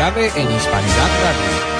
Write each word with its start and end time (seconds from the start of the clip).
Cofrade 0.00 0.32
en 0.34 0.50
Hispanidad 0.50 1.10
Radio. 1.22 1.79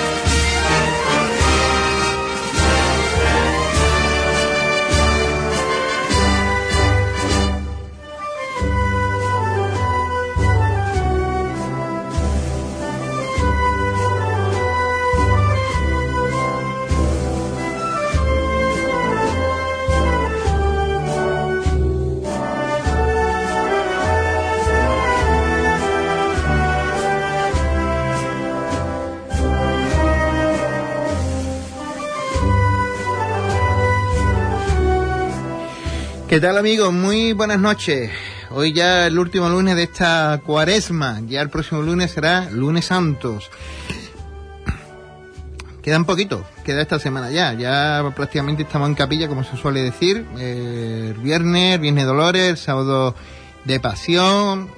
¿Qué 36.31 36.39
tal 36.39 36.57
amigos? 36.57 36.93
Muy 36.93 37.33
buenas 37.33 37.59
noches. 37.59 38.09
Hoy 38.51 38.73
ya 38.73 39.09
el 39.09 39.19
último 39.19 39.49
lunes 39.49 39.75
de 39.75 39.83
esta 39.83 40.41
cuaresma. 40.47 41.21
Ya 41.27 41.41
el 41.41 41.51
próximo 41.51 41.83
lunes 41.83 42.13
será 42.13 42.49
lunes 42.53 42.85
santos. 42.85 43.51
Queda 45.83 45.97
un 45.99 46.05
poquito, 46.05 46.45
queda 46.63 46.83
esta 46.83 47.01
semana 47.01 47.33
ya. 47.33 47.55
Ya 47.55 48.13
prácticamente 48.15 48.63
estamos 48.63 48.89
en 48.89 48.95
capilla, 48.95 49.27
como 49.27 49.43
se 49.43 49.57
suele 49.57 49.83
decir. 49.83 50.25
Eh, 50.39 51.15
el 51.17 51.21
viernes, 51.21 51.81
viernes 51.81 52.05
de 52.05 52.09
dolores, 52.09 52.51
el 52.51 52.57
sábado 52.59 53.17
de 53.65 53.81
pasión, 53.81 54.69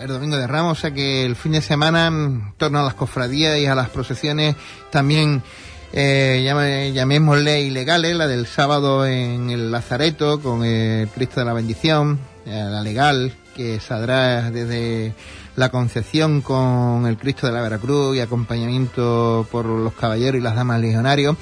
el 0.00 0.08
domingo 0.08 0.36
de 0.36 0.48
ramos. 0.48 0.78
O 0.78 0.80
sea 0.80 0.90
que 0.90 1.24
el 1.24 1.36
fin 1.36 1.52
de 1.52 1.62
semana, 1.62 2.08
en 2.08 2.54
torno 2.56 2.80
a 2.80 2.82
las 2.82 2.94
cofradías 2.94 3.56
y 3.60 3.66
a 3.66 3.76
las 3.76 3.88
procesiones, 3.90 4.56
también 4.90 5.44
eh, 5.92 6.92
llamémosle 6.94 7.62
ilegales, 7.62 8.14
la 8.16 8.26
del 8.26 8.46
sábado 8.46 9.06
en 9.06 9.50
el 9.50 9.70
Lazareto 9.70 10.40
con 10.40 10.64
el 10.64 11.08
Cristo 11.08 11.40
de 11.40 11.46
la 11.46 11.54
Bendición, 11.54 12.18
eh, 12.44 12.66
la 12.70 12.82
legal, 12.82 13.32
que 13.56 13.80
saldrá 13.80 14.50
desde 14.50 15.14
la 15.56 15.70
Concepción 15.70 16.42
con 16.42 17.06
el 17.06 17.16
Cristo 17.16 17.46
de 17.46 17.52
la 17.52 17.62
Veracruz 17.62 18.16
y 18.16 18.20
acompañamiento 18.20 19.46
por 19.50 19.64
los 19.64 19.94
caballeros 19.94 20.40
y 20.40 20.44
las 20.44 20.54
damas 20.54 20.80
legionarios. 20.80 21.36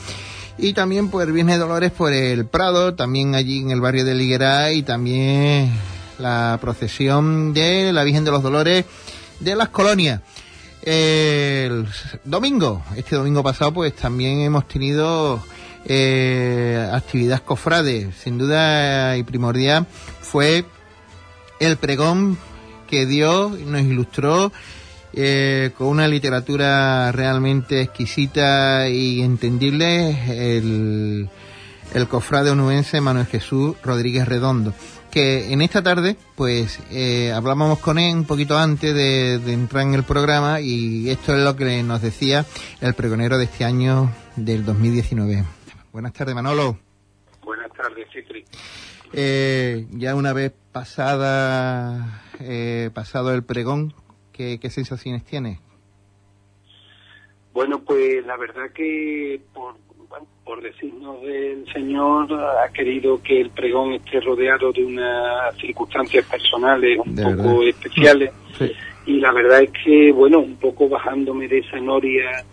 Y 0.59 0.73
también 0.73 1.11
por 1.11 1.23
el 1.23 1.33
Viernes 1.33 1.59
Dolores 1.59 1.91
por 1.91 2.13
el 2.13 2.47
Prado, 2.47 2.95
también 2.95 3.35
allí 3.35 3.61
en 3.61 3.71
el 3.71 3.81
barrio 3.81 4.07
de 4.07 4.15
Liguerá 4.15 4.73
y 4.73 4.83
también 4.83 5.71
la 6.19 6.59
procesión 6.61 7.53
de 7.53 7.93
la 7.93 8.05
Virgen 8.05 8.25
de 8.25 8.31
los 8.31 8.43
Dolores 8.43 8.87
de 9.41 9.55
las 9.55 9.69
colonias 9.69 10.23
el 10.87 11.89
domingo, 12.25 12.83
este 12.97 13.17
domingo 13.17 13.43
pasado, 13.43 13.75
pues 13.75 13.95
también 13.97 14.41
hemos 14.41 14.69
tenido 14.69 15.45
eh, 15.85 16.89
actividad 16.93 17.43
cofrade. 17.43 18.13
Sin 18.13 18.39
duda 18.39 19.17
y 19.17 19.25
primordial 19.25 19.85
fue 20.21 20.65
el 21.59 21.77
pregón 21.77 22.39
que 22.87 23.05
dio 23.05 23.51
nos 23.67 23.83
ilustró 23.83 24.53
eh, 25.13 25.73
con 25.77 25.89
una 25.89 26.07
literatura 26.07 27.11
realmente 27.11 27.81
exquisita 27.81 28.89
y 28.89 29.23
entendible 29.23 30.59
el, 30.59 31.29
el 31.95 32.09
cofrade 32.09 32.51
onubense 32.51 33.01
Manuel 33.01 33.27
Jesús 33.27 33.75
Rodríguez 33.83 34.29
Redondo 34.29 34.73
que 35.17 35.51
en 35.51 35.63
esta 35.63 35.83
tarde, 35.83 36.15
pues 36.35 36.79
eh, 36.93 37.33
hablábamos 37.33 37.79
con 37.79 37.99
él 37.99 38.15
un 38.15 38.27
poquito 38.27 38.59
antes 38.59 38.95
de, 38.95 39.37
entrar 39.51 39.85
en 39.85 39.95
el 39.95 40.03
programa 40.03 40.61
y 40.61 41.09
esto 41.09 41.33
es 41.33 41.43
lo 41.43 41.57
que 41.57 41.83
nos 41.83 42.03
decía 42.03 42.45
el 42.83 42.93
pregonero 42.93 43.39
de 43.39 43.45
este 43.45 43.65
año 43.65 44.11
del 44.37 44.67
2019. 44.67 45.43
Buenas 45.91 46.13
tardes, 46.13 46.35
Manolo. 46.35 46.79
Buenas 47.43 47.73
tardes, 47.73 48.07
Citri. 48.13 48.45
Eh, 49.15 49.87
ya 49.93 50.15
una 50.15 50.35
vez 50.35 50.53
pasada, 50.71 52.23
eh, 52.39 52.91
pasado 52.93 53.33
el 53.33 53.43
pregón, 53.43 53.95
¿qué, 54.33 54.61
¿qué 54.61 54.69
sensaciones 54.69 55.25
tienes? 55.25 55.61
Bueno, 57.55 57.83
pues 57.83 58.23
la 58.27 58.37
verdad 58.37 58.71
que 58.75 59.41
por 59.55 59.77
por 60.45 60.63
decirnos 60.63 61.21
del 61.23 61.67
Señor, 61.73 62.33
ha 62.33 62.73
querido 62.73 63.21
que 63.23 63.41
el 63.41 63.51
pregón 63.51 63.95
esté 63.95 64.21
rodeado 64.21 64.73
de 64.73 64.85
unas 64.85 65.57
circunstancias 65.57 66.25
personales 66.27 66.99
un 67.05 67.17
poco 67.17 67.63
especiales. 67.63 68.31
Y 69.07 69.21
la 69.21 69.33
verdad 69.33 69.63
es 69.63 69.71
que, 69.85 70.13
bueno, 70.13 70.41
un 70.41 70.57
poco 70.57 70.89
bajándome 70.89 71.49
de 71.49 71.59
esa 71.59 71.79
noria 71.79 72.45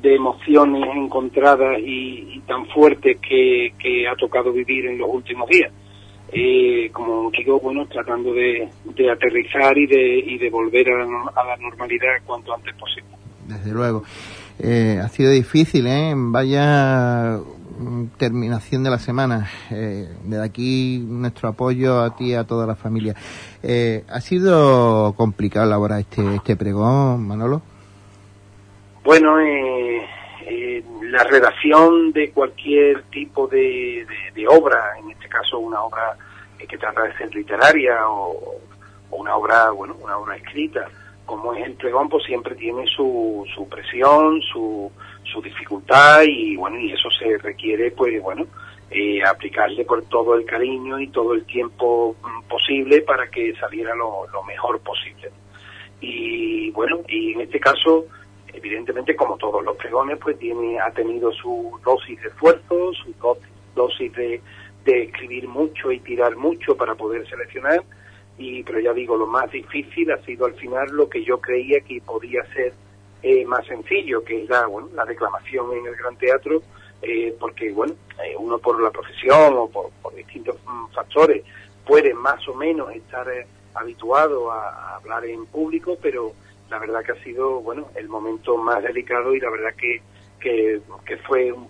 de 0.00 0.16
emociones 0.16 0.84
encontradas 0.96 1.78
y, 1.78 2.40
tan 2.46 2.66
fuertes 2.66 3.18
que, 3.20 4.06
ha 4.08 4.16
tocado 4.16 4.52
vivir 4.52 4.86
en 4.86 4.98
los 4.98 5.08
últimos 5.10 5.48
días. 5.48 5.72
Eh, 6.34 6.90
como 6.92 7.30
digo, 7.30 7.60
bueno, 7.60 7.86
tratando 7.86 8.32
de, 8.32 8.68
aterrizar 9.10 9.76
y 9.76 9.86
de, 9.86 10.18
y 10.18 10.38
de 10.38 10.50
volver 10.50 10.90
a, 10.90 11.02
a 11.02 11.44
la 11.44 11.56
normalidad 11.58 12.14
cuanto 12.26 12.54
antes 12.54 12.74
posible. 12.76 13.10
Desde 13.46 13.72
luego. 13.72 14.02
Eh, 14.64 15.00
ha 15.02 15.08
sido 15.08 15.32
difícil, 15.32 15.88
¿eh? 15.88 16.12
Vaya 16.14 17.36
mm, 17.78 18.04
terminación 18.16 18.84
de 18.84 18.90
la 18.90 18.98
semana. 18.98 19.50
Eh, 19.72 20.08
desde 20.22 20.44
aquí 20.44 21.04
nuestro 21.04 21.48
apoyo 21.48 22.00
a 22.00 22.14
ti 22.14 22.26
y 22.26 22.34
a 22.34 22.44
toda 22.44 22.64
la 22.64 22.76
familia. 22.76 23.16
Eh, 23.60 24.04
¿Ha 24.08 24.20
sido 24.20 25.14
complicado 25.14 25.66
elaborar 25.66 25.98
este, 25.98 26.36
este 26.36 26.54
pregón, 26.54 27.26
Manolo? 27.26 27.60
Bueno, 29.02 29.40
eh, 29.40 30.06
eh, 30.46 30.84
la 31.10 31.24
redacción 31.24 32.12
de 32.12 32.30
cualquier 32.30 33.02
tipo 33.10 33.48
de, 33.48 34.06
obra, 34.48 34.96
en 35.00 35.10
este 35.10 35.28
caso 35.28 35.58
una 35.58 35.82
obra 35.82 36.16
que 36.68 36.78
trata 36.78 37.02
de 37.02 37.16
ser 37.16 37.34
literaria 37.34 38.08
o, 38.08 38.60
o 39.10 39.16
una 39.16 39.34
obra, 39.34 39.70
bueno, 39.70 39.96
una 40.00 40.16
obra 40.16 40.36
escrita, 40.36 40.88
como 41.26 41.54
es 41.54 41.66
el 41.66 41.74
pregón, 41.74 42.08
pues 42.08 42.24
siempre 42.24 42.54
tiene 42.54 42.86
su, 42.86 43.46
su 43.54 43.68
presión, 43.68 44.40
su, 44.42 44.90
su 45.24 45.40
dificultad 45.40 46.22
y 46.22 46.56
bueno, 46.56 46.78
y 46.78 46.92
eso 46.92 47.08
se 47.10 47.38
requiere, 47.38 47.90
pues 47.90 48.20
bueno, 48.22 48.46
eh, 48.90 49.22
aplicarle 49.24 49.84
por 49.84 50.02
todo 50.04 50.34
el 50.34 50.44
cariño 50.44 50.98
y 51.00 51.08
todo 51.08 51.34
el 51.34 51.44
tiempo 51.44 52.16
mm, 52.22 52.48
posible 52.48 53.02
para 53.02 53.28
que 53.28 53.54
saliera 53.54 53.94
lo, 53.94 54.26
lo 54.28 54.42
mejor 54.42 54.80
posible. 54.80 55.30
Y 56.00 56.70
bueno, 56.72 57.00
y 57.08 57.32
en 57.32 57.42
este 57.42 57.60
caso, 57.60 58.06
evidentemente, 58.52 59.14
como 59.14 59.36
todos 59.36 59.64
los 59.64 59.76
pregones, 59.76 60.18
pues 60.18 60.38
tiene, 60.38 60.80
ha 60.80 60.90
tenido 60.90 61.32
su 61.32 61.78
dosis 61.84 62.20
de 62.20 62.28
esfuerzo, 62.28 62.92
su 62.92 63.14
dosis 63.74 64.12
de, 64.14 64.40
de 64.84 65.04
escribir 65.04 65.48
mucho 65.48 65.92
y 65.92 66.00
tirar 66.00 66.36
mucho 66.36 66.76
para 66.76 66.94
poder 66.94 67.26
seleccionar 67.28 67.82
y 68.38 68.62
pero 68.62 68.80
ya 68.80 68.92
digo 68.92 69.16
lo 69.16 69.26
más 69.26 69.50
difícil 69.50 70.10
ha 70.10 70.18
sido 70.24 70.46
al 70.46 70.54
final 70.54 70.88
lo 70.92 71.08
que 71.08 71.24
yo 71.24 71.40
creía 71.40 71.80
que 71.80 72.00
podía 72.00 72.44
ser 72.52 72.72
eh, 73.22 73.44
más 73.44 73.66
sencillo 73.66 74.24
que 74.24 74.42
es 74.42 74.48
la 74.48 74.66
bueno 74.66 74.88
la 74.94 75.04
declamación 75.04 75.72
en 75.76 75.86
el 75.86 75.96
gran 75.96 76.16
teatro 76.16 76.62
eh, 77.02 77.34
porque 77.38 77.72
bueno 77.72 77.94
eh, 78.24 78.34
uno 78.38 78.58
por 78.58 78.80
la 78.82 78.90
profesión 78.90 79.54
o 79.56 79.68
por, 79.68 79.90
distintos 80.14 80.56
mm, 80.66 80.92
factores 80.94 81.44
puede 81.86 82.14
más 82.14 82.46
o 82.48 82.54
menos 82.54 82.90
estar 82.94 83.26
habituado 83.74 84.50
a, 84.50 84.96
hablar 84.96 85.24
en 85.24 85.46
público 85.46 85.98
pero 86.00 86.32
la 86.70 86.78
verdad 86.78 87.04
que 87.04 87.12
ha 87.12 87.22
sido 87.22 87.60
bueno 87.60 87.88
el 87.96 88.08
momento 88.08 88.56
más 88.56 88.82
delicado 88.82 89.34
y 89.34 89.40
la 89.40 89.50
verdad 89.50 89.74
que 89.76 90.00
que, 90.40 90.80
fue 91.28 91.52
un 91.52 91.68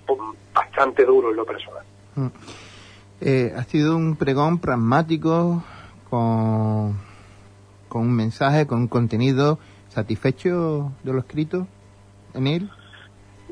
bastante 0.55 1.05
duro 1.05 1.31
en 1.31 1.37
lo 1.37 1.45
personal 1.45 1.85
mm. 2.15 2.29
ha 3.57 3.65
sido 3.65 3.97
un 3.97 4.17
pregón 4.17 4.59
pragmático 4.59 5.63
con, 6.13 7.01
con 7.89 8.03
un 8.03 8.15
mensaje, 8.15 8.67
con 8.67 8.81
un 8.81 8.89
contenido 8.89 9.59
satisfecho 9.89 10.93
de 11.03 11.13
lo 11.15 11.21
escrito 11.21 11.67
en 12.35 12.47
él? 12.49 12.71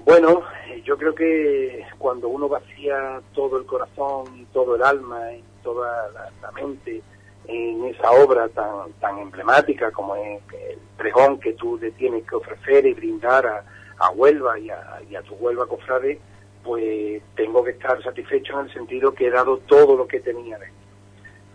Bueno, 0.05 0.43
yo 0.85 0.99
creo 0.99 1.15
que 1.15 1.87
cuando 1.97 2.29
uno 2.29 2.51
vacía 2.51 3.23
todo 3.33 3.57
el 3.57 3.65
corazón, 3.65 4.47
todo 4.53 4.77
el 4.77 4.83
alma 4.83 5.33
y 5.33 5.43
toda 5.63 6.11
la, 6.43 6.53
mente 6.53 7.01
en 7.49 7.87
esa 7.87 8.11
obra 8.11 8.47
tan, 8.51 8.93
tan 9.01 9.19
emblemática 9.21 9.91
como 9.91 10.15
es 10.17 10.43
el 10.53 10.79
pregón 10.99 11.41
que 11.41 11.55
tú 11.55 11.79
le 11.79 11.93
tienes 11.93 12.29
que 12.29 12.37
ofrecer 12.37 12.85
y 12.85 12.93
brindar 12.93 13.47
a, 13.47 13.65
a 13.97 14.11
Huelva 14.11 14.59
y 14.59 14.69
a, 14.69 15.01
y 15.09 15.17
a 15.17 15.23
tu 15.23 15.33
Huelva 15.37 15.65
cofrade, 15.65 16.21
pues 16.63 17.23
tengo 17.37 17.65
que 17.65 17.71
estar 17.71 18.03
satisfecho 18.03 18.61
en 18.61 18.67
el 18.67 18.75
sentido 18.75 19.15
que 19.15 19.29
he 19.29 19.31
dado 19.31 19.57
todo 19.61 19.97
lo 19.97 20.07
que 20.07 20.21
tenía 20.21 20.59
de 20.59 20.67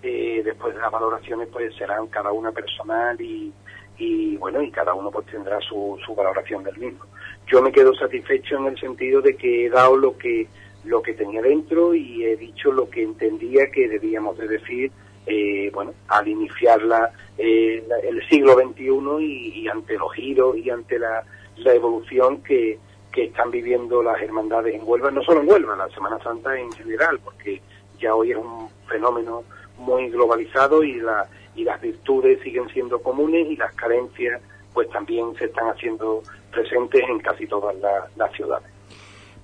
eh, 0.05 0.41
después 0.43 0.75
de 0.75 0.81
las 0.81 0.91
valoraciones 0.91 1.47
pues 1.51 1.75
serán 1.75 2.07
cada 2.07 2.31
una 2.31 2.51
personal 2.51 3.19
y, 3.19 3.51
y 3.97 4.37
bueno 4.37 4.61
y 4.61 4.69
cada 4.71 4.93
uno 4.93 5.09
pues 5.09 5.25
tendrá 5.27 5.59
su, 5.61 5.97
su 6.05 6.13
valoración 6.13 6.63
del 6.63 6.77
mismo. 6.77 7.05
Yo 7.47 7.61
me 7.61 7.71
quedo 7.71 7.93
satisfecho 7.95 8.57
en 8.57 8.67
el 8.67 8.79
sentido 8.79 9.21
de 9.21 9.35
que 9.35 9.65
he 9.65 9.69
dado 9.69 9.97
lo 9.97 10.17
que 10.17 10.47
lo 10.83 11.01
que 11.01 11.13
tenía 11.13 11.41
dentro 11.41 11.95
y 11.95 12.23
he 12.23 12.37
dicho 12.37 12.71
lo 12.71 12.87
que 12.89 13.01
entendía 13.01 13.71
que 13.71 13.87
debíamos 13.89 14.37
de 14.37 14.47
decir 14.47 14.91
eh, 15.25 15.71
bueno, 15.73 15.93
al 16.07 16.27
iniciar 16.27 16.83
la, 16.83 17.11
eh, 17.37 17.83
el 18.03 18.27
siglo 18.29 18.53
XXI 18.53 19.25
y, 19.25 19.67
ante 19.67 19.97
los 19.97 20.13
giros 20.13 20.55
y 20.55 20.69
ante 20.69 20.99
la, 20.99 21.23
la 21.57 21.73
evolución 21.73 22.43
que, 22.43 22.77
que 23.11 23.25
están 23.25 23.49
viviendo 23.49 24.03
las 24.03 24.21
hermandades 24.21 24.75
en 24.75 24.81
Huelva, 24.87 25.09
no 25.09 25.23
solo 25.23 25.41
en 25.41 25.49
Huelva, 25.49 25.75
la 25.75 25.89
Semana 25.89 26.19
Santa 26.19 26.55
en 26.59 26.71
general, 26.73 27.19
porque 27.23 27.59
ya 27.99 28.13
hoy 28.13 28.31
es 28.31 28.37
un 28.37 28.69
fenómeno 28.87 29.43
muy 29.77 30.09
globalizado 30.09 30.83
y, 30.83 30.95
la, 30.99 31.27
y 31.55 31.63
las 31.63 31.81
virtudes 31.81 32.39
siguen 32.43 32.67
siendo 32.69 33.01
comunes 33.01 33.47
y 33.49 33.55
las 33.55 33.73
carencias 33.75 34.41
pues 34.73 34.89
también 34.89 35.33
se 35.37 35.45
están 35.45 35.69
haciendo 35.69 36.21
presentes 36.51 37.01
en 37.09 37.19
casi 37.19 37.47
todas 37.47 37.75
las 38.15 38.31
ciudades. 38.33 38.67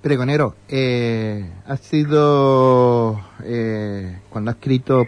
Pregonero, 0.02 0.56
eh, 0.68 1.44
has 1.64 1.80
sido, 1.80 3.20
eh, 3.44 4.18
cuando 4.28 4.50
has 4.50 4.56
escrito, 4.56 5.06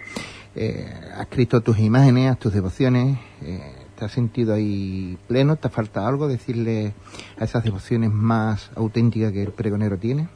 eh, 0.54 0.86
has 1.14 1.22
escrito 1.22 1.60
tus 1.62 1.80
imágenes, 1.80 2.38
tus 2.38 2.54
devociones, 2.54 3.18
eh, 3.42 3.60
¿te 3.98 4.04
has 4.04 4.12
sentido 4.12 4.54
ahí 4.54 5.18
pleno? 5.26 5.56
¿Te 5.56 5.68
falta 5.68 6.06
algo 6.06 6.28
decirle 6.28 6.94
a 7.38 7.44
esas 7.44 7.64
devociones 7.64 8.10
más 8.10 8.70
auténticas 8.76 9.32
que 9.32 9.42
el 9.42 9.52
pregonero 9.52 9.98
tiene? 9.98 10.28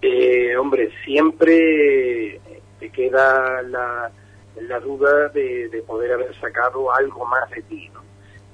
Eh, 0.00 0.56
hombre, 0.56 0.90
siempre 1.04 2.40
te 2.84 2.90
queda 2.90 3.62
la, 3.62 4.12
la 4.60 4.80
duda 4.80 5.28
de, 5.30 5.70
de, 5.70 5.82
poder 5.82 6.12
haber 6.12 6.38
sacado 6.38 6.94
algo 6.94 7.24
más 7.24 7.48
de 7.50 7.62
ti, 7.62 7.88
¿no? 7.94 8.02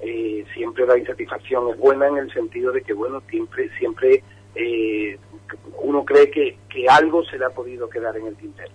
Eh, 0.03 0.45
siempre 0.55 0.87
la 0.87 0.97
insatisfacción 0.97 1.69
es 1.71 1.77
buena 1.77 2.07
en 2.07 2.19
el 2.19 2.33
sentido 2.33 2.71
de 2.71 2.83
que, 2.83 2.93
bueno, 2.93 3.23
siempre, 3.29 3.69
siempre 3.77 4.23
eh, 4.55 5.19
uno 5.83 6.05
cree 6.05 6.31
que, 6.31 6.59
que 6.69 6.87
algo 6.89 7.25
se 7.25 7.39
le 7.39 7.45
ha 7.45 7.51
podido 7.51 7.91
quedar 7.91 8.17
en 8.17 8.29
el 8.29 8.37
tintero. 8.37 8.71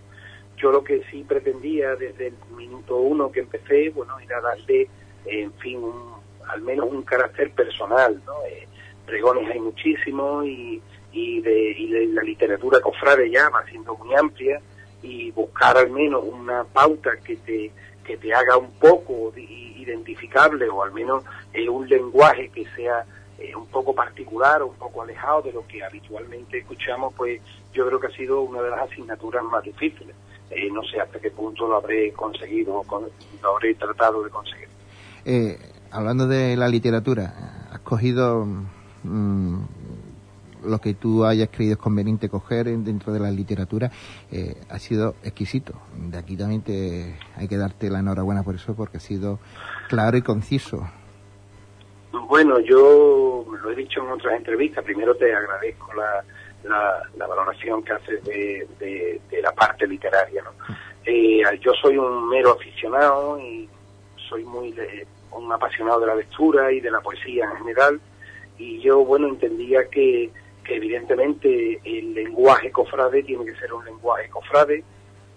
Yo 0.58 0.74
lo 0.74 0.84
que 0.84 1.04
sí 1.10 1.24
pretendía 1.26 1.96
desde 1.96 2.28
el 2.28 2.36
minuto 2.58 2.98
uno 2.98 3.32
que 3.32 3.40
empecé, 3.40 3.92
bueno, 3.92 4.20
era 4.20 4.42
darle, 4.42 4.90
en 5.26 5.54
fin, 5.54 5.80
al 6.50 6.62
menos 6.64 6.90
un 6.92 7.04
carácter 7.04 7.50
personal, 7.52 8.22
¿no? 8.26 8.34
Eh, 8.46 8.68
pregones 9.06 9.50
hay 9.52 9.60
muchísimos 9.62 10.46
y, 10.46 10.82
y, 11.14 11.40
de, 11.40 11.72
y 11.78 11.92
de 11.92 12.08
la 12.08 12.24
literatura 12.24 12.82
cofrade 12.82 13.32
ya 13.32 13.50
va 13.50 13.64
siendo 13.66 13.96
muy 13.96 14.14
amplia 14.16 14.62
y 15.06 15.32
buscar 15.32 15.78
al 15.78 15.92
menos 15.92 16.24
una 16.24 16.64
pauta 16.64 17.12
que 17.24 17.36
te, 17.38 17.72
que 18.04 18.18
te 18.18 18.34
haga 18.34 18.58
un 18.58 18.72
poco 18.72 19.32
identificable 19.38 20.68
o 20.68 20.84
al 20.84 20.92
menos 20.92 21.24
eh, 21.54 21.70
un 21.70 21.88
lenguaje 21.88 22.50
que 22.50 22.66
sea 22.76 23.06
eh, 23.38 23.56
un 23.56 23.68
poco 23.68 23.94
particular 23.94 24.62
o 24.62 24.68
un 24.68 24.76
poco 24.76 25.04
alejado 25.04 25.44
de 25.44 25.54
lo 25.54 25.68
que 25.68 25.84
habitualmente 25.84 26.58
escuchamos, 26.58 27.14
pues 27.16 27.40
yo 27.74 27.86
creo 27.86 28.00
que 28.00 28.08
ha 28.08 28.16
sido 28.16 28.42
una 28.42 28.62
de 28.62 28.72
las 28.72 28.82
asignaturas 28.92 29.44
más 29.44 29.64
difíciles. 29.64 30.16
Eh, 30.50 30.70
no 30.72 30.84
sé 30.84 31.00
hasta 31.00 31.20
qué 31.20 31.32
punto 31.32 31.68
lo 31.68 31.78
habré 31.78 32.12
conseguido, 32.14 32.82
con, 32.84 33.06
lo 33.42 33.56
habré 33.56 33.76
tratado 33.76 34.24
de 34.24 34.30
conseguir. 34.30 34.70
Hablando 35.92 36.28
de 36.28 36.56
la 36.58 36.68
literatura, 36.68 37.70
has 37.72 37.80
cogido 37.80 38.46
mmm, 39.04 39.64
lo 40.66 40.80
que 40.80 40.94
tú 40.94 41.26
hayas 41.26 41.50
creído 41.50 41.78
conveniente 41.78 42.30
coger 42.30 42.66
dentro 42.66 43.14
de 43.14 43.20
la 43.20 43.32
literatura, 43.32 43.92
eh, 44.32 44.56
ha 44.70 44.80
sido 44.80 45.16
exquisito. 45.24 45.74
De 45.96 46.18
aquí 46.18 46.36
también 46.36 46.62
te, 46.62 47.18
hay 47.36 47.48
que 47.48 47.58
darte 47.58 47.90
la 47.90 48.00
enhorabuena 48.00 48.44
por 48.44 48.56
eso, 48.56 48.76
porque 48.76 48.98
ha 48.98 49.02
sido 49.02 49.40
claro 49.88 50.18
y 50.18 50.22
conciso. 50.22 50.88
Bueno, 52.28 52.60
yo 52.60 53.46
lo 53.62 53.72
he 53.72 53.76
dicho 53.76 54.02
en 54.02 54.12
otras 54.12 54.38
entrevistas. 54.38 54.84
Primero 54.84 55.16
te 55.16 55.34
agradezco 55.34 55.94
la, 55.94 56.24
la, 57.18 57.28
valoración 57.28 57.84
que 57.84 57.94
haces 57.94 58.24
de, 58.24 58.68
de, 58.80 59.42
la 59.42 59.52
parte 59.52 59.86
literaria. 59.88 60.42
¿no? 60.44 60.52
Eh, 61.06 61.42
yo 61.62 61.72
soy 61.82 61.98
un 61.98 62.28
mero 62.30 62.54
aficionado 62.54 63.40
y 63.40 63.70
soy 64.30 64.44
muy 64.44 64.74
un 65.32 65.52
apasionado 65.52 66.00
de 66.00 66.08
la 66.08 66.16
lectura 66.16 66.72
y 66.72 66.80
de 66.80 66.92
la 66.92 67.02
poesía 67.02 67.46
en 67.46 67.58
general. 67.58 68.02
Y 68.58 68.80
yo, 68.80 69.04
bueno, 69.04 69.28
entendía 69.28 69.90
que, 69.90 70.32
que 70.66 70.76
evidentemente 70.76 71.80
el 71.84 72.14
lenguaje 72.14 72.72
cofrade 72.72 73.24
tiene 73.24 73.46
que 73.46 73.56
ser 73.56 73.74
un 73.74 73.86
lenguaje 73.86 74.30
cofrade 74.30 74.84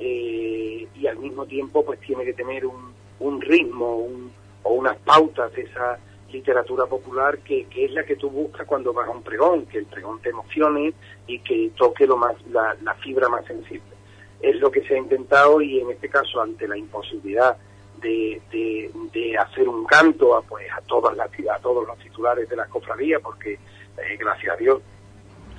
eh, 0.00 0.88
y 0.94 1.06
al 1.06 1.18
mismo 1.18 1.46
tiempo 1.46 1.84
pues 1.84 2.00
tiene 2.00 2.24
que 2.24 2.32
tener 2.32 2.66
un, 2.66 2.92
un 3.20 3.40
ritmo 3.40 3.96
un, 3.96 4.32
o 4.62 4.72
unas 4.72 4.96
pautas 4.98 5.52
de 5.52 5.62
esa 5.62 5.98
literatura 6.32 6.86
popular 6.86 7.38
que, 7.38 7.66
que, 7.66 7.86
es 7.86 7.92
la 7.92 8.04
que 8.04 8.16
tú 8.16 8.30
buscas 8.30 8.66
cuando 8.66 8.92
vas 8.92 9.08
a 9.08 9.12
un 9.12 9.22
pregón, 9.22 9.66
que 9.66 9.78
el 9.78 9.86
pregón 9.86 10.20
te 10.20 10.30
emocione 10.30 10.92
y 11.26 11.38
que 11.40 11.70
toque 11.76 12.06
lo 12.06 12.16
más 12.16 12.34
la, 12.50 12.76
la, 12.82 12.94
fibra 12.94 13.28
más 13.28 13.46
sensible. 13.46 13.96
Es 14.40 14.56
lo 14.56 14.70
que 14.70 14.82
se 14.82 14.94
ha 14.94 14.98
intentado 14.98 15.60
y 15.60 15.80
en 15.80 15.90
este 15.90 16.08
caso 16.08 16.40
ante 16.40 16.68
la 16.68 16.76
imposibilidad 16.76 17.56
de, 18.00 18.40
de, 18.52 18.90
de 19.12 19.38
hacer 19.38 19.68
un 19.68 19.84
canto 19.86 20.36
a, 20.36 20.42
pues, 20.42 20.66
a, 20.70 20.80
todas 20.82 21.16
las, 21.16 21.28
a 21.50 21.58
todos 21.60 21.86
los 21.86 21.98
titulares 21.98 22.48
de 22.48 22.56
las 22.56 22.68
cofradías, 22.68 23.20
porque 23.22 23.54
eh, 23.54 24.16
gracias 24.18 24.54
a 24.54 24.56
Dios 24.56 24.82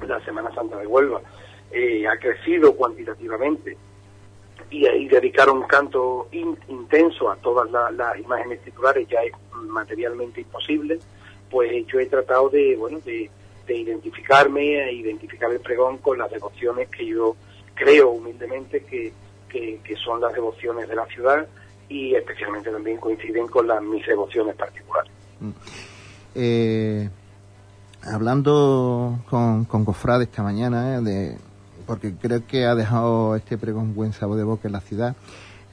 la 0.07 0.23
Semana 0.25 0.53
Santa 0.53 0.77
de 0.77 0.87
Huelva 0.87 1.21
eh, 1.71 2.07
ha 2.07 2.17
crecido 2.17 2.75
cuantitativamente 2.75 3.77
y 4.71 5.07
dedicar 5.07 5.49
un 5.49 5.63
canto 5.63 6.27
in, 6.31 6.55
intenso 6.67 7.29
a 7.29 7.35
todas 7.37 7.69
las 7.71 7.93
la 7.93 8.17
imágenes 8.19 8.61
titulares 8.61 9.07
ya 9.07 9.21
es 9.23 9.33
materialmente 9.53 10.41
imposible, 10.41 10.99
pues 11.49 11.85
yo 11.87 11.99
he 11.99 12.05
tratado 12.05 12.49
de, 12.49 12.75
bueno, 12.75 12.99
de, 12.99 13.29
de 13.65 13.75
identificarme, 13.75 14.89
e 14.89 14.93
identificar 14.93 15.51
el 15.51 15.59
pregón 15.59 15.97
con 15.97 16.17
las 16.17 16.29
devociones 16.29 16.87
que 16.89 17.05
yo 17.05 17.35
creo 17.73 18.09
humildemente 18.09 18.83
que, 18.83 19.13
que, 19.49 19.95
son 19.95 20.21
las 20.21 20.33
devociones 20.33 20.87
de 20.87 20.95
la 20.95 21.05
ciudad 21.07 21.47
y 21.87 22.13
especialmente 22.13 22.69
también 22.69 22.97
coinciden 22.97 23.47
con 23.47 23.67
las 23.67 23.81
mis 23.81 24.05
devociones 24.05 24.55
particulares. 24.55 25.11
Eh, 26.35 27.09
hablando 28.03 29.19
con, 29.29 29.65
con 29.65 29.85
Cofrade 29.85 30.23
esta 30.23 30.43
mañana, 30.43 30.95
eh, 30.97 31.01
de, 31.01 31.37
porque 31.85 32.13
creo 32.13 32.45
que 32.45 32.65
ha 32.65 32.75
dejado 32.75 33.35
este 33.35 33.57
pregón 33.57 33.95
buen 33.95 34.13
sabor 34.13 34.37
de 34.37 34.43
boca 34.43 34.67
en 34.67 34.73
la 34.73 34.81
ciudad, 34.81 35.15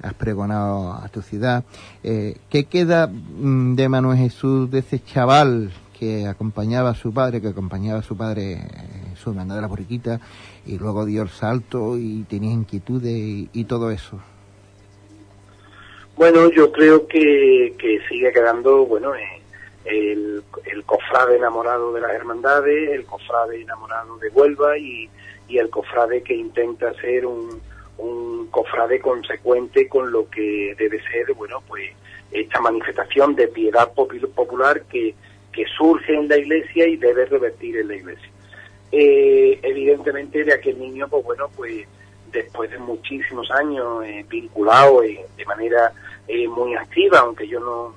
has 0.03 0.15
pregonado 0.15 0.93
a 0.93 1.09
tu 1.09 1.23
ciudad. 1.23 1.65
Eh, 2.03 2.37
¿Qué 2.51 2.65
queda 2.65 3.07
mm, 3.07 3.75
de 3.77 3.89
Manuel 3.89 4.19
Jesús, 4.19 4.71
de 4.71 4.81
ese 4.81 5.03
chaval 5.03 5.73
que 5.99 6.27
acompañaba 6.27 6.91
a 6.91 6.95
su 6.95 7.13
padre, 7.13 7.41
que 7.41 7.49
acompañaba 7.49 8.01
a 8.01 8.03
su 8.03 8.17
padre 8.17 8.53
en 8.53 9.17
su 9.17 9.31
hermandad 9.31 9.57
de 9.57 9.63
la 9.63 9.69
Borriquita, 9.69 10.21
y 10.67 10.79
luego 10.79 11.07
dio 11.07 11.23
el 11.23 11.31
salto 11.31 11.97
y 11.97 12.25
tenía 12.29 12.53
inquietudes 12.53 13.13
y, 13.13 13.49
y 13.53 13.65
todo 13.65 13.91
eso? 13.91 14.21
Bueno, 16.17 16.51
yo 16.51 16.73
creo 16.73 17.07
que, 17.07 17.75
que 17.79 18.01
sigue 18.09 18.33
quedando, 18.33 18.87
bueno, 18.87 19.15
eh, 19.15 19.36
el, 19.87 20.43
el, 20.65 20.85
cofrade 20.85 21.37
enamorado 21.37 21.93
de 21.93 22.01
las 22.01 22.13
hermandades, 22.13 22.91
el 22.91 23.05
cofrade 23.05 23.63
enamorado 23.63 24.19
de 24.19 24.29
Huelva 24.29 24.79
y, 24.79 25.09
y 25.49 25.59
el 25.59 25.71
cofrade 25.71 26.23
que 26.23 26.35
intenta 26.35 26.93
ser 26.95 27.27
un, 27.27 27.61
un, 27.99 28.49
cofrade 28.51 29.01
consecuente 29.01 29.89
con 29.89 30.11
lo 30.11 30.29
que 30.29 30.75
debe 30.79 31.01
ser, 31.11 31.33
bueno, 31.35 31.63
pues 31.67 31.91
esta 32.31 32.61
manifestación 32.61 33.35
de 33.35 33.49
piedad 33.49 33.93
popular 33.93 34.83
que, 34.83 35.15
que 35.53 35.65
surge 35.77 36.15
en 36.15 36.29
la 36.29 36.37
iglesia 36.37 36.87
y 36.87 36.97
debe 36.97 37.27
revertir 37.27 37.79
en 37.79 37.89
la 37.89 37.97
iglesia. 37.97 38.31
Eh, 38.93 39.59
evidentemente 39.63 40.45
de 40.45 40.55
aquel 40.55 40.79
niño, 40.79 41.09
pues 41.09 41.25
bueno, 41.25 41.49
pues 41.57 41.87
después 42.33 42.71
de 42.71 42.79
muchísimos 42.79 43.51
años 43.51 44.05
eh, 44.05 44.25
vinculado 44.29 45.03
eh, 45.03 45.25
de 45.37 45.45
manera 45.45 45.93
eh, 46.29 46.47
muy 46.49 46.75
activa, 46.75 47.21
aunque 47.21 47.49
yo 47.49 47.61
no 47.61 47.95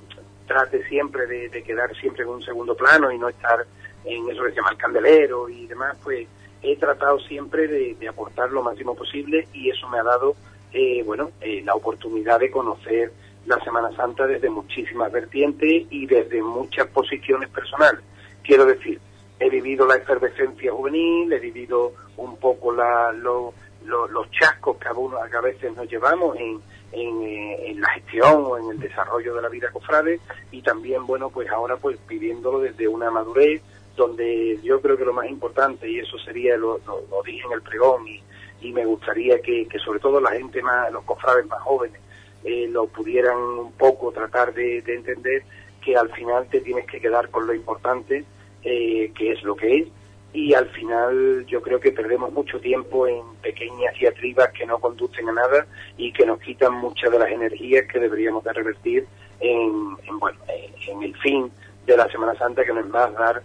trate 0.50 0.82
siempre 0.88 1.28
de, 1.28 1.62
quedar 1.62 1.94
siempre 1.94 2.24
en 2.24 2.30
un 2.30 2.42
segundo 2.42 2.74
plano 2.74 3.12
y 3.12 3.18
no 3.18 3.28
estar 3.28 3.64
en 4.04 4.28
eso 4.28 4.42
que 4.42 4.50
se 4.50 4.56
llama 4.56 4.72
el 4.72 4.78
candelero 4.78 5.48
y 5.48 5.68
demás, 5.68 5.96
pues 6.02 6.26
he 6.60 6.76
tratado 6.76 7.20
siempre 7.20 7.68
de, 7.68 8.08
aportar 8.08 8.50
lo 8.50 8.60
máximo 8.60 8.96
posible 8.96 9.46
y 9.52 9.70
eso 9.70 9.88
me 9.88 10.00
ha 10.00 10.02
dado, 10.02 10.34
eh, 10.72 11.04
bueno, 11.06 11.30
eh, 11.40 11.62
la 11.64 11.76
oportunidad 11.76 12.40
de 12.40 12.50
conocer 12.50 13.12
la 13.46 13.62
Semana 13.62 13.94
Santa 13.94 14.26
desde 14.26 14.50
muchísimas 14.50 15.12
vertientes 15.12 15.84
y 15.88 16.06
desde 16.06 16.42
muchas 16.42 16.88
posiciones 16.88 17.48
personales. 17.50 18.02
Quiero 18.42 18.66
decir, 18.66 19.00
he 19.38 19.48
vivido 19.48 19.86
la 19.86 19.98
efervescencia 19.98 20.72
juvenil, 20.72 21.32
he 21.32 21.38
vivido 21.38 21.92
un 22.16 22.36
poco 22.38 22.72
la, 22.72 23.12
lo, 23.12 23.54
lo, 23.84 24.08
los 24.08 24.28
chascos 24.32 24.78
que 24.78 24.88
a, 24.88 24.94
uno, 24.94 25.16
a 25.16 25.40
veces 25.40 25.76
nos 25.76 25.88
llevamos 25.88 26.36
en, 26.38 26.60
en, 26.92 27.22
eh, 27.22 27.70
en, 27.70 27.80
la 27.80 27.90
gestión 27.90 28.44
o 28.44 28.58
en 28.58 28.70
el 28.70 28.80
desarrollo 28.80 29.34
de 29.34 29.42
la 29.42 29.48
vida 29.48 29.70
cofrade 29.72 30.20
y 30.50 30.62
también, 30.62 31.06
bueno, 31.06 31.30
pues 31.30 31.48
ahora 31.50 31.76
pues 31.76 31.98
pidiéndolo 32.06 32.60
desde 32.60 32.88
una 32.88 33.10
madurez 33.10 33.62
donde 33.96 34.58
yo 34.62 34.80
creo 34.80 34.96
que 34.96 35.04
lo 35.04 35.12
más 35.12 35.28
importante, 35.28 35.88
y 35.88 35.98
eso 35.98 36.18
sería, 36.18 36.56
lo, 36.56 36.80
lo, 36.86 37.22
dije 37.22 37.44
en 37.46 37.52
el 37.52 37.62
pregón, 37.62 38.06
y, 38.08 38.22
y 38.62 38.72
me 38.72 38.84
gustaría 38.84 39.40
que, 39.40 39.66
que, 39.66 39.78
sobre 39.78 40.00
todo 40.00 40.20
la 40.20 40.30
gente 40.30 40.62
más, 40.62 40.90
los 40.90 41.04
cofrades 41.04 41.46
más 41.46 41.60
jóvenes, 41.60 42.00
eh, 42.44 42.66
lo 42.70 42.86
pudieran 42.86 43.36
un 43.36 43.72
poco 43.72 44.10
tratar 44.10 44.54
de, 44.54 44.80
de, 44.80 44.94
entender 44.94 45.42
que 45.84 45.96
al 45.96 46.10
final 46.12 46.46
te 46.48 46.60
tienes 46.60 46.86
que 46.86 47.00
quedar 47.00 47.28
con 47.28 47.46
lo 47.46 47.54
importante, 47.54 48.24
eh, 48.62 49.12
que 49.14 49.32
es 49.32 49.42
lo 49.42 49.54
que 49.54 49.76
es, 49.76 49.88
y 50.32 50.54
al 50.54 50.68
final 50.68 51.44
yo 51.46 51.60
creo 51.60 51.80
que 51.80 51.92
perdemos 51.92 52.32
mucho 52.32 52.60
tiempo 52.60 53.06
en 53.06 53.22
pequeñas 53.42 53.94
diatribas 53.98 54.50
que 54.52 54.66
no 54.66 54.78
conducen 54.78 55.28
a 55.28 55.32
nada 55.32 55.66
y 55.96 56.12
que 56.12 56.24
nos 56.24 56.38
quitan 56.40 56.74
muchas 56.74 57.10
de 57.10 57.18
las 57.18 57.30
energías 57.30 57.86
que 57.86 57.98
deberíamos 57.98 58.44
de 58.44 58.52
revertir 58.52 59.06
en, 59.40 59.96
bueno, 60.18 60.38
en 60.48 61.02
el 61.02 61.16
fin 61.16 61.50
de 61.86 61.96
la 61.96 62.08
Semana 62.08 62.34
Santa, 62.36 62.64
que 62.64 62.72
no 62.72 62.80
es 62.80 62.86
más 62.86 63.12
dar 63.14 63.42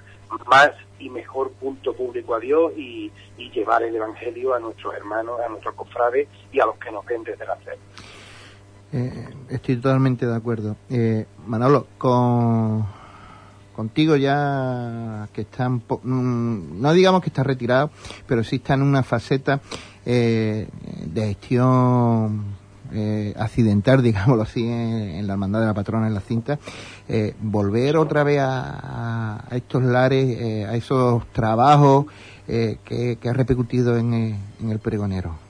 más 0.47 0.71
y 0.99 1.09
mejor 1.09 1.51
punto 1.53 1.93
público 1.93 2.35
a 2.35 2.39
Dios 2.39 2.73
y, 2.77 3.11
llevar 3.53 3.83
el 3.83 3.95
Evangelio 3.95 4.53
a 4.53 4.59
nuestros 4.59 4.93
hermanos, 4.95 5.39
a 5.39 5.47
nuestros 5.47 5.73
cofrades 5.75 6.27
y 6.51 6.59
a 6.59 6.65
los 6.65 6.75
que 6.77 6.91
nos 6.91 7.05
ven 7.05 7.23
desde 7.23 7.45
la 7.45 7.55
fe. 7.55 7.71
Eh, 8.91 9.29
estoy 9.49 9.77
totalmente 9.77 10.25
de 10.25 10.35
acuerdo. 10.35 10.75
Eh, 10.89 11.25
Manolo, 11.47 11.87
con, 11.97 12.85
contigo 13.75 14.15
ya 14.15 15.27
que 15.33 15.41
está, 15.41 15.69
mm, 15.69 16.81
no 16.81 16.93
digamos 16.93 17.21
que 17.21 17.29
está 17.29 17.43
retirado, 17.43 17.91
pero 18.27 18.43
sí 18.43 18.57
está 18.57 18.75
en 18.75 18.81
una 18.81 19.03
faceta 19.03 19.59
eh, 20.05 20.67
de 21.05 21.27
gestión 21.27 22.55
eh, 22.93 23.33
accidental, 23.37 24.01
digámoslo 24.03 24.43
así, 24.43 24.65
en, 24.65 25.25
la 25.27 25.33
hermandad 25.33 25.59
de 25.61 25.65
la 25.65 25.73
patrona 25.73 26.07
en 26.07 26.13
la 26.13 26.21
cinta, 26.21 26.59
eh, 27.07 27.35
volver 27.41 27.97
otra 27.97 28.23
vez 28.23 28.39
a, 28.41 29.43
estos 29.51 29.83
lares, 29.83 30.37
eh, 30.39 30.65
a 30.65 30.75
esos 30.75 31.25
trabajos 31.31 32.05
que, 32.47 33.17
ha 33.27 33.33
repercutido 33.33 33.97
en, 33.97 34.13
en 34.13 34.69
el 34.69 34.79
pregonero. 34.79 35.44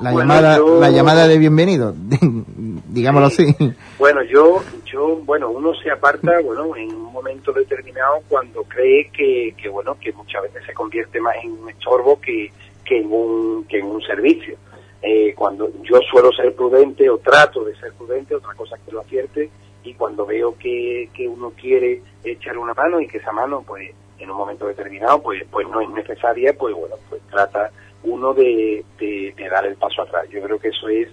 La 0.00 0.12
llamada, 0.12 0.58
la 0.58 0.90
llamada 0.90 1.26
de 1.26 1.38
bienvenido, 1.38 1.94
digámoslo 2.88 3.26
así. 3.26 3.54
Bueno, 3.98 4.22
yo, 4.22 4.62
yo, 4.84 5.16
bueno, 5.24 5.50
uno 5.50 5.74
se 5.74 5.90
aparta, 5.90 6.40
bueno, 6.40 6.76
en 6.76 6.94
un 6.94 7.12
momento 7.12 7.52
determinado 7.52 8.20
cuando 8.28 8.62
cree 8.64 9.10
que, 9.12 9.54
que 9.60 9.68
bueno, 9.68 9.96
que 10.00 10.12
muchas 10.12 10.42
veces 10.42 10.62
se 10.66 10.72
convierte 10.72 11.20
más 11.20 11.34
en 11.42 11.52
un 11.52 11.68
estorbo 11.70 12.20
que, 12.20 12.52
que 12.84 13.00
en 13.00 13.12
un, 13.12 13.64
que 13.64 13.78
en 13.78 13.86
un 13.86 14.00
servicio 14.02 14.56
eh, 15.00 15.32
cuando 15.36 15.70
yo 15.82 16.00
suelo 16.10 16.32
ser 16.32 16.54
prudente 16.54 17.08
o 17.08 17.18
trato 17.18 17.64
de 17.64 17.76
ser 17.76 17.92
prudente, 17.92 18.34
otra 18.34 18.54
cosa 18.54 18.76
que 18.84 18.92
lo 18.92 19.00
acierte, 19.00 19.50
y 19.84 19.94
cuando 19.94 20.26
veo 20.26 20.56
que, 20.58 21.08
que 21.14 21.28
uno 21.28 21.52
quiere 21.52 22.02
echar 22.24 22.58
una 22.58 22.74
mano 22.74 23.00
y 23.00 23.06
que 23.06 23.18
esa 23.18 23.32
mano, 23.32 23.62
pues 23.66 23.90
en 24.18 24.30
un 24.30 24.36
momento 24.36 24.66
determinado, 24.66 25.22
pues, 25.22 25.44
pues 25.50 25.68
no 25.68 25.80
es 25.80 25.88
necesaria, 25.90 26.52
pues 26.52 26.74
bueno, 26.74 26.96
pues 27.08 27.22
trata 27.30 27.70
uno 28.08 28.34
de, 28.34 28.84
de, 28.98 29.48
dar 29.50 29.66
el 29.66 29.76
paso 29.76 30.02
atrás. 30.02 30.28
Yo 30.30 30.42
creo 30.42 30.58
que 30.58 30.68
eso 30.68 30.88
es 30.88 31.08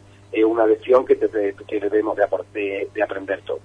una 0.46 0.66
lección 0.66 1.06
que, 1.06 1.18
que 1.18 1.80
debemos 1.80 2.18
de, 2.54 2.88
de, 2.94 3.04
aprender 3.04 3.42
todos. 3.42 3.62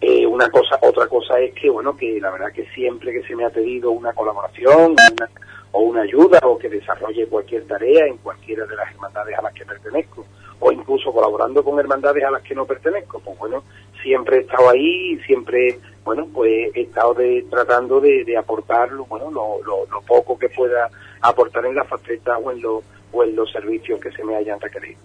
Eh, 0.00 0.26
una 0.26 0.50
cosa, 0.50 0.78
otra 0.82 1.06
cosa 1.06 1.38
es 1.40 1.54
que, 1.54 1.70
bueno, 1.70 1.96
que 1.96 2.20
la 2.20 2.30
verdad 2.30 2.52
que 2.52 2.66
siempre 2.74 3.12
que 3.12 3.26
se 3.26 3.34
me 3.34 3.44
ha 3.44 3.50
pedido 3.50 3.90
una 3.90 4.12
colaboración, 4.12 4.92
una, 4.92 5.30
o 5.72 5.80
una 5.80 6.02
ayuda 6.02 6.38
o 6.44 6.58
que 6.58 6.68
desarrolle 6.68 7.26
cualquier 7.26 7.66
tarea 7.66 8.06
en 8.06 8.18
cualquiera 8.18 8.64
de 8.64 8.76
las 8.76 8.92
hermandades 8.92 9.36
a 9.36 9.42
las 9.42 9.52
que 9.54 9.64
pertenezco 9.64 10.24
o 10.60 10.72
incluso 10.72 11.12
colaborando 11.12 11.64
con 11.64 11.78
hermandades 11.78 12.24
a 12.24 12.30
las 12.30 12.42
que 12.42 12.54
no 12.54 12.64
pertenezco, 12.64 13.20
pues 13.20 13.38
bueno, 13.38 13.64
siempre 14.02 14.38
he 14.38 14.40
estado 14.42 14.70
ahí 14.70 15.12
y 15.12 15.18
siempre, 15.24 15.78
bueno, 16.04 16.28
pues 16.32 16.70
he 16.74 16.82
estado 16.82 17.14
de, 17.14 17.44
tratando 17.50 18.00
de, 18.00 18.36
aportar 18.36 18.94
bueno, 18.94 19.30
lo, 19.30 19.60
lo, 19.64 20.00
poco 20.06 20.38
que 20.38 20.48
pueda 20.48 20.88
aportar 21.28 21.66
en 21.66 21.74
la 21.74 21.84
faceta 21.84 22.38
o 22.38 22.50
en, 22.50 22.62
o 22.64 23.24
en 23.24 23.36
los 23.36 23.50
servicios 23.50 24.00
que 24.00 24.12
se 24.12 24.24
me 24.24 24.36
hayan 24.36 24.60
requerido. 24.60 25.00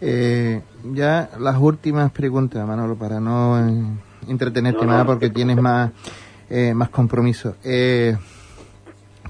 Eh, 0.00 0.60
ya 0.92 1.30
las 1.38 1.56
últimas 1.58 2.10
preguntas, 2.12 2.66
Manolo, 2.66 2.96
para 2.96 3.20
no 3.20 3.58
eh, 3.58 3.82
entretenerte 4.28 4.84
más 4.84 5.06
porque 5.06 5.30
tienes 5.30 5.56
más, 5.56 5.92
eh, 6.50 6.74
más 6.74 6.88
compromiso. 6.88 7.56
Eh, 7.62 8.16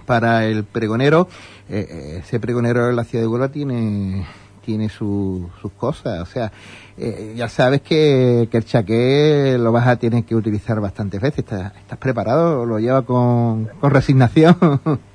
para 0.05 0.47
el 0.47 0.65
pregonero. 0.65 1.29
Eh, 1.69 2.21
ese 2.21 2.39
pregonero 2.41 2.87
de 2.87 2.93
la 2.93 3.05
ciudad 3.05 3.25
de 3.25 3.29
Huelva 3.29 3.49
tiene 3.49 4.27
tiene 4.65 4.89
sus 4.89 5.51
cosas, 5.77 6.23
o 6.23 6.25
sea, 6.25 6.51
eh, 6.97 7.35
ya 7.37 7.51
sabes 7.51 7.83
que, 7.83 8.49
que, 8.51 8.57
el 8.57 8.65
chaqué 8.65 9.59
lo 9.61 9.73
vas 9.73 9.87
a 9.87 9.97
tener 9.97 10.25
que 10.25 10.35
utilizar 10.35 10.81
bastantes 10.81 11.21
veces. 11.21 11.41
¿Estás, 11.41 11.77
estás 11.77 11.99
preparado? 11.99 12.65
¿Lo 12.65 12.79
lleva 12.79 13.03
con, 13.03 13.67
con 13.79 13.91
resignación? 13.91 14.57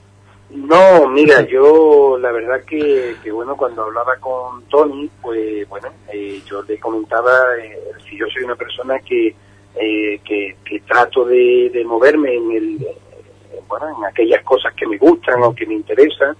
No, 0.52 1.08
mira, 1.10 1.42
yo 1.42 2.18
la 2.18 2.32
verdad 2.32 2.64
que, 2.66 3.16
que 3.24 3.32
bueno, 3.32 3.56
cuando 3.56 3.84
hablaba 3.84 4.16
con 4.18 4.64
Tony, 4.64 5.10
pues 5.22 5.68
bueno, 5.70 5.90
yo 6.46 6.64
le 6.64 6.80
comentaba 6.80 7.32
si 8.08 8.18
yo 8.18 8.26
soy 8.34 8.44
una 8.44 8.56
persona 8.56 9.00
que, 9.00 9.36
que, 9.76 10.56
que, 10.66 10.80
trato 10.82 11.26
de, 11.26 11.70
de 11.72 11.86
moverme 11.86 12.34
en 12.34 12.52
el, 12.52 12.88
bueno, 13.68 13.96
en 13.98 14.06
aquellas 14.06 14.44
cosas 14.44 14.74
que 14.74 14.88
me 14.88 14.98
gustan 14.98 15.42
o 15.44 15.54
que 15.54 15.66
me 15.66 15.76
interesan 15.76 16.36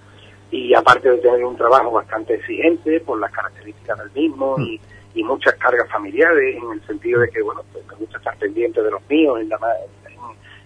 y 0.50 0.74
aparte 0.74 1.08
de 1.08 1.18
tener 1.18 1.44
un 1.44 1.56
trabajo 1.56 1.92
bastante 1.92 2.34
exigente 2.34 3.00
por 3.00 3.20
las 3.20 3.30
características 3.30 3.98
del 3.98 4.10
mismo 4.10 4.56
y, 4.58 4.80
muchas 5.22 5.54
cargas 5.56 5.88
familiares 5.90 6.56
en 6.56 6.72
el 6.72 6.86
sentido 6.86 7.20
de 7.20 7.28
que, 7.30 7.42
bueno, 7.42 7.62
pues 7.72 7.86
me 7.86 7.94
gusta 7.94 8.16
estar 8.18 8.36
pendiente 8.38 8.82
de 8.82 8.90
los 8.90 9.02
míos 9.08 9.38
en 9.40 9.50
la, 9.50 9.58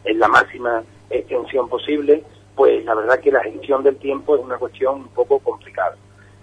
en, 0.05 0.19
la 0.19 0.29
máxima 0.29 0.83
extensión 1.11 1.69
posible, 1.69 2.23
pues 2.55 2.85
la 2.85 2.95
verdad 2.95 3.21
que 3.21 3.33
la 3.33 3.43
gestión 3.43 3.83
del 3.83 3.97
tiempo 3.97 4.37
es 4.37 4.43
una 4.43 4.57
cuestión 4.59 4.97
un 4.97 5.09
poco 5.09 5.39
complicada. 5.39 5.97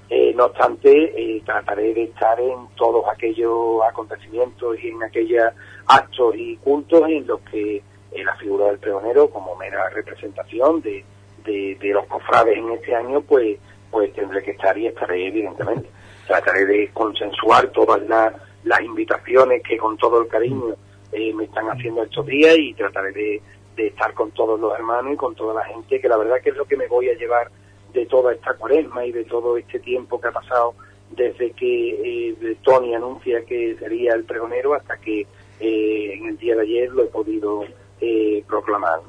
Eh, 0.09 0.33
no 0.35 0.45
obstante, 0.45 0.91
eh, 1.15 1.41
trataré 1.45 1.93
de 1.93 2.03
estar 2.03 2.37
en 2.39 2.67
todos 2.75 3.05
aquellos 3.09 3.81
acontecimientos 3.89 4.77
y 4.83 4.89
en 4.89 5.01
aquellos 5.03 5.53
actos 5.87 6.35
y 6.35 6.57
cultos 6.57 7.03
en 7.07 7.25
los 7.25 7.39
que 7.41 7.81
la 8.13 8.35
figura 8.35 8.65
del 8.65 8.77
pregonero 8.77 9.29
como 9.29 9.55
mera 9.55 9.89
representación 9.89 10.81
de, 10.81 11.05
de, 11.45 11.77
los 11.93 12.05
cofrades 12.07 12.57
en 12.57 12.71
este 12.71 12.93
año, 12.93 13.21
pues, 13.21 13.57
pues 13.89 14.13
tendré 14.13 14.43
que 14.43 14.51
estar 14.51 14.77
y 14.77 14.87
estaré 14.87 15.27
evidentemente. 15.27 15.89
Trataré 16.27 16.65
de 16.65 16.89
consensuar 16.93 17.67
todas 17.69 18.01
las, 18.07 18.33
las 18.63 18.81
invitaciones 18.81 19.63
que 19.63 19.77
con 19.77 19.97
todo 19.97 20.21
el 20.21 20.27
cariño 20.27 20.75
eh, 21.11 21.33
me 21.33 21.45
están 21.45 21.67
haciendo 21.67 22.03
estos 22.03 22.25
días 22.25 22.55
y 22.57 22.73
trataré 22.73 23.11
de, 23.11 23.41
de 23.75 23.87
estar 23.87 24.13
con 24.13 24.31
todos 24.31 24.59
los 24.59 24.73
hermanos 24.73 25.13
y 25.13 25.17
con 25.17 25.35
toda 25.35 25.53
la 25.53 25.63
gente, 25.65 25.99
que 25.99 26.09
la 26.09 26.17
verdad 26.17 26.41
que 26.41 26.49
es 26.49 26.57
lo 26.57 26.65
que 26.65 26.77
me 26.77 26.87
voy 26.87 27.09
a 27.09 27.15
llevar 27.15 27.49
de 27.93 28.05
toda 28.05 28.33
esta 28.33 28.53
cuaresma 28.53 29.05
y 29.05 29.11
de 29.11 29.25
todo 29.25 29.57
este 29.57 29.79
tiempo 29.79 30.19
que 30.19 30.27
ha 30.27 30.31
pasado 30.31 30.73
desde 31.09 31.51
que 31.51 32.29
eh, 32.31 32.57
Tony 32.61 32.95
anuncia 32.95 33.43
que 33.45 33.75
sería 33.77 34.13
el 34.13 34.23
pregonero 34.23 34.73
hasta 34.73 34.97
que 34.97 35.27
eh, 35.59 36.13
en 36.13 36.27
el 36.27 36.37
día 36.37 36.55
de 36.55 36.61
ayer 36.61 36.89
lo 36.91 37.03
he 37.03 37.07
podido 37.07 37.65
eh, 37.99 38.43
proclamar. 38.47 39.01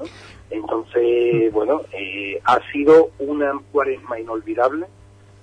Entonces, 0.49 1.51
bueno, 1.51 1.81
eh, 1.93 2.39
ha 2.43 2.59
sido 2.71 3.09
una 3.19 3.59
cuaresma 3.71 4.19
inolvidable, 4.19 4.85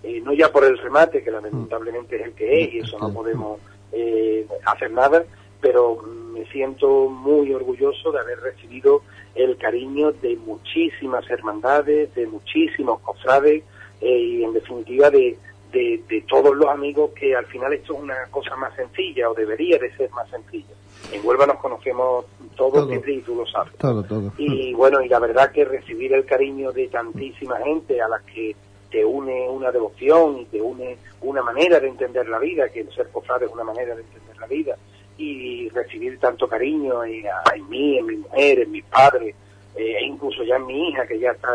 eh, 0.02 0.20
no 0.22 0.32
ya 0.32 0.52
por 0.52 0.64
el 0.64 0.78
remate, 0.78 1.22
que 1.24 1.30
lamentablemente 1.30 2.16
es 2.16 2.22
el 2.26 2.32
que 2.34 2.62
es, 2.62 2.74
y 2.74 2.78
eso 2.78 2.98
no 2.98 3.12
podemos 3.12 3.58
eh, 3.92 4.46
hacer 4.66 4.90
nada, 4.92 5.24
pero 5.60 5.96
me 6.02 6.44
siento 6.46 7.08
muy 7.08 7.52
orgulloso 7.52 8.12
de 8.12 8.20
haber 8.20 8.40
recibido 8.40 9.02
el 9.34 9.56
cariño 9.56 10.12
de 10.12 10.36
muchísimas 10.36 11.28
hermandades, 11.30 12.14
de 12.14 12.26
muchísimos 12.26 13.00
cofrades, 13.00 13.62
y 14.00 14.42
en 14.42 14.52
definitiva 14.52 15.10
de, 15.10 15.36
de, 15.72 16.02
de 16.08 16.22
todos 16.22 16.56
los 16.56 16.68
amigos 16.68 17.10
que 17.14 17.34
al 17.36 17.46
final 17.46 17.72
esto 17.72 17.94
es 17.94 18.00
una 18.00 18.26
cosa 18.30 18.56
más 18.56 18.74
sencilla 18.74 19.30
o 19.30 19.34
debería 19.34 19.78
de 19.78 19.94
ser 19.96 20.10
más 20.10 20.28
sencilla. 20.30 20.74
En 21.12 21.24
Huelva 21.24 21.46
nos 21.46 21.56
conocemos 21.56 22.26
todos, 22.56 22.88
todo, 22.88 22.92
y 22.92 23.20
tú 23.20 23.34
lo 23.36 23.46
sabes. 23.46 23.74
Todo, 23.78 24.02
todo. 24.02 24.32
Y 24.36 24.74
bueno, 24.74 25.02
y 25.02 25.08
la 25.08 25.18
verdad 25.18 25.50
que 25.52 25.64
recibir 25.64 26.12
el 26.12 26.24
cariño 26.24 26.72
de 26.72 26.88
tantísima 26.88 27.58
gente 27.58 28.00
a 28.00 28.08
la 28.08 28.20
que 28.20 28.54
te 28.90 29.04
une 29.04 29.48
una 29.48 29.70
devoción 29.70 30.38
y 30.40 30.44
te 30.46 30.60
une 30.60 30.96
una 31.22 31.42
manera 31.42 31.78
de 31.78 31.88
entender 31.88 32.28
la 32.28 32.38
vida, 32.38 32.68
que 32.68 32.80
el 32.80 32.92
ser 32.94 33.08
cofrade 33.08 33.46
es 33.46 33.52
una 33.52 33.64
manera 33.64 33.94
de 33.94 34.02
entender 34.02 34.36
la 34.38 34.46
vida, 34.46 34.76
y 35.20 35.68
recibir 35.68 36.18
tanto 36.18 36.48
cariño 36.48 37.04
en, 37.04 37.24
en 37.54 37.68
mí, 37.68 37.98
en 37.98 38.06
mi 38.06 38.16
mujer, 38.16 38.60
en 38.60 38.70
mi 38.70 38.82
padre, 38.82 39.34
eh, 39.76 39.96
e 40.00 40.04
incluso 40.06 40.42
ya 40.44 40.56
en 40.56 40.66
mi 40.66 40.88
hija, 40.88 41.06
que 41.06 41.18
ya 41.18 41.32
está 41.32 41.48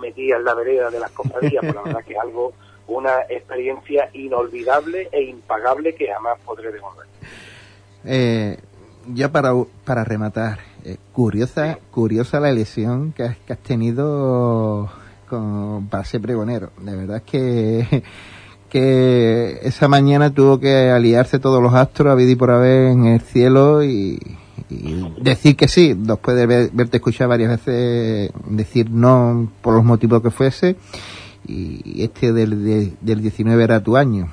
metida 0.00 0.36
en 0.36 0.44
la 0.44 0.54
vereda 0.54 0.90
de 0.90 0.98
las 0.98 1.10
cofradías, 1.12 1.60
pues 1.60 1.74
la 1.74 1.82
verdad 1.82 2.04
que 2.04 2.12
es 2.14 2.18
algo, 2.18 2.52
una 2.88 3.20
experiencia 3.28 4.10
inolvidable 4.12 5.08
e 5.12 5.22
impagable 5.22 5.94
que 5.94 6.08
jamás 6.08 6.38
podré 6.44 6.72
devolver. 6.72 7.06
Eh, 8.04 8.58
ya 9.14 9.30
para, 9.30 9.52
para 9.84 10.02
rematar, 10.02 10.58
eh, 10.84 10.96
curiosa, 11.12 11.78
curiosa 11.92 12.40
la 12.40 12.50
elección 12.50 13.12
que 13.12 13.22
has, 13.22 13.36
que 13.38 13.52
has 13.52 13.58
tenido 13.60 14.90
con, 15.28 15.86
para 15.88 16.04
ser 16.04 16.20
pregonero. 16.20 16.70
De 16.78 16.96
verdad 16.96 17.18
es 17.18 17.22
que, 17.22 18.02
que 18.72 19.58
esa 19.64 19.86
mañana 19.86 20.32
tuvo 20.32 20.58
que 20.58 20.88
aliarse 20.88 21.38
todos 21.38 21.62
los 21.62 21.74
astros 21.74 22.10
a 22.10 22.14
vida 22.14 22.30
y 22.30 22.36
por 22.36 22.50
haber 22.50 22.86
en 22.86 23.04
el 23.04 23.20
cielo 23.20 23.84
y, 23.84 24.18
decir 25.20 25.56
que 25.56 25.68
sí, 25.68 25.92
después 25.94 26.34
de 26.34 26.46
verte 26.46 26.96
escuchar 26.96 27.28
varias 27.28 27.50
veces 27.50 28.30
decir 28.46 28.88
no 28.90 29.52
por 29.60 29.74
los 29.74 29.84
motivos 29.84 30.22
que 30.22 30.30
fuese 30.30 30.76
y 31.46 32.02
este 32.02 32.32
del, 32.32 32.96
del 32.98 33.20
19 33.20 33.62
era 33.62 33.82
tu 33.82 33.94
año. 33.98 34.28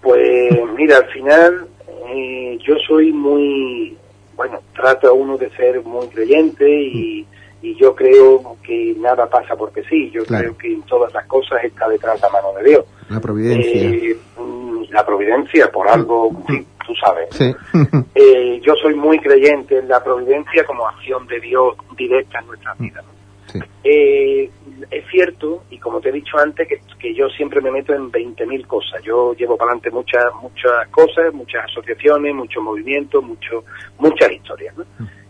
Pues 0.00 0.50
mira, 0.74 0.96
al 0.96 1.08
final 1.10 1.66
eh, 2.08 2.58
yo 2.66 2.74
soy 2.86 3.12
muy, 3.12 3.98
bueno, 4.34 4.60
trato 4.74 5.08
a 5.08 5.12
uno 5.12 5.36
de 5.36 5.50
ser 5.50 5.82
muy 5.82 6.06
creyente 6.06 6.66
y, 6.66 7.26
y 7.60 7.74
yo 7.74 7.94
creo 7.94 8.56
que 8.62 8.94
nada 8.98 9.28
pasa 9.28 9.56
porque 9.56 9.82
sí, 9.84 10.10
yo 10.10 10.24
creo 10.24 10.56
que 10.56 10.72
en 10.72 10.82
todas 10.82 11.12
las 11.12 11.26
cosas 11.26 11.64
está 11.64 11.88
detrás 11.88 12.20
la 12.20 12.28
mano 12.28 12.52
de 12.54 12.70
Dios. 12.70 12.84
La 13.08 13.20
providencia. 13.20 13.72
Eh, 13.72 14.16
mm, 14.38 14.82
la 14.90 15.04
providencia, 15.04 15.70
por 15.70 15.88
algo, 15.88 16.30
sí, 16.46 16.64
tú 16.86 16.94
sabes. 16.94 17.28
Sí. 17.30 17.54
Eh, 18.20 18.60
yo 18.64 18.74
soy 18.82 18.96
muy 18.96 19.20
creyente 19.20 19.78
en 19.78 19.86
la 19.86 20.02
providencia 20.02 20.64
como 20.64 20.88
acción 20.88 21.24
de 21.28 21.38
Dios 21.38 21.76
directa 21.96 22.40
en 22.40 22.46
nuestras 22.48 22.76
vidas. 22.76 23.04
¿no? 23.04 23.12
Sí. 23.46 23.60
Eh, 23.84 24.50
es 24.90 25.04
cierto, 25.08 25.62
y 25.70 25.78
como 25.78 26.00
te 26.00 26.08
he 26.08 26.12
dicho 26.12 26.36
antes, 26.36 26.66
que, 26.66 26.80
que 26.98 27.14
yo 27.14 27.28
siempre 27.28 27.60
me 27.60 27.70
meto 27.70 27.94
en 27.94 28.10
20.000 28.10 28.66
cosas. 28.66 29.02
Yo 29.04 29.34
llevo 29.34 29.56
para 29.56 29.70
adelante 29.70 29.90
muchas 29.90 30.24
muchas 30.42 30.88
cosas, 30.90 31.32
muchas 31.32 31.64
asociaciones, 31.66 32.34
muchos 32.34 32.62
movimientos, 32.62 33.22
mucho, 33.22 33.64
muchas 33.98 34.32
historias. 34.32 34.76
¿no? 34.76 34.84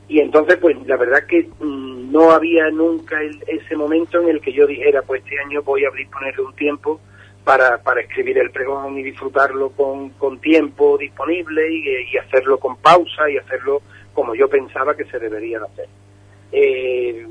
Y 0.09 0.21
entonces, 0.21 0.57
pues 0.57 0.77
la 0.87 0.97
verdad 0.97 1.27
que 1.27 1.49
mm, 1.61 2.11
no 2.11 2.31
había 2.31 2.71
nunca 2.71 3.21
el- 3.23 3.43
ese 3.47 3.77
momento 3.77 4.21
en 4.23 4.29
el 4.31 4.41
que 4.41 4.53
yo 4.53 4.67
dijera, 4.67 5.03
pues 5.03 5.23
este 5.23 5.39
año 5.41 5.63
voy 5.63 5.85
a 5.85 5.91
disponer 5.91 6.35
de 6.35 6.43
un 6.43 6.55
tiempo 6.55 7.01
para, 7.45 7.79
para 7.83 8.01
escribir 8.01 8.39
el 8.39 8.51
pregón 8.51 8.99
y 8.99 9.03
disfrutarlo 9.03 9.71
con, 9.71 10.11
con 10.11 10.39
tiempo 10.41 10.97
disponible 10.99 11.71
y, 11.73 12.17
hacerlo 12.17 12.59
con 12.59 12.77
pausa 12.77 13.31
y 13.31 13.37
hacerlo 13.37 13.83
como 14.13 14.35
yo 14.35 14.49
pensaba 14.49 14.97
que 14.97 15.05
se 15.05 15.19
debería 15.19 15.59
de 15.61 15.67
hacer. 15.67 15.89
Eh, 16.53 17.27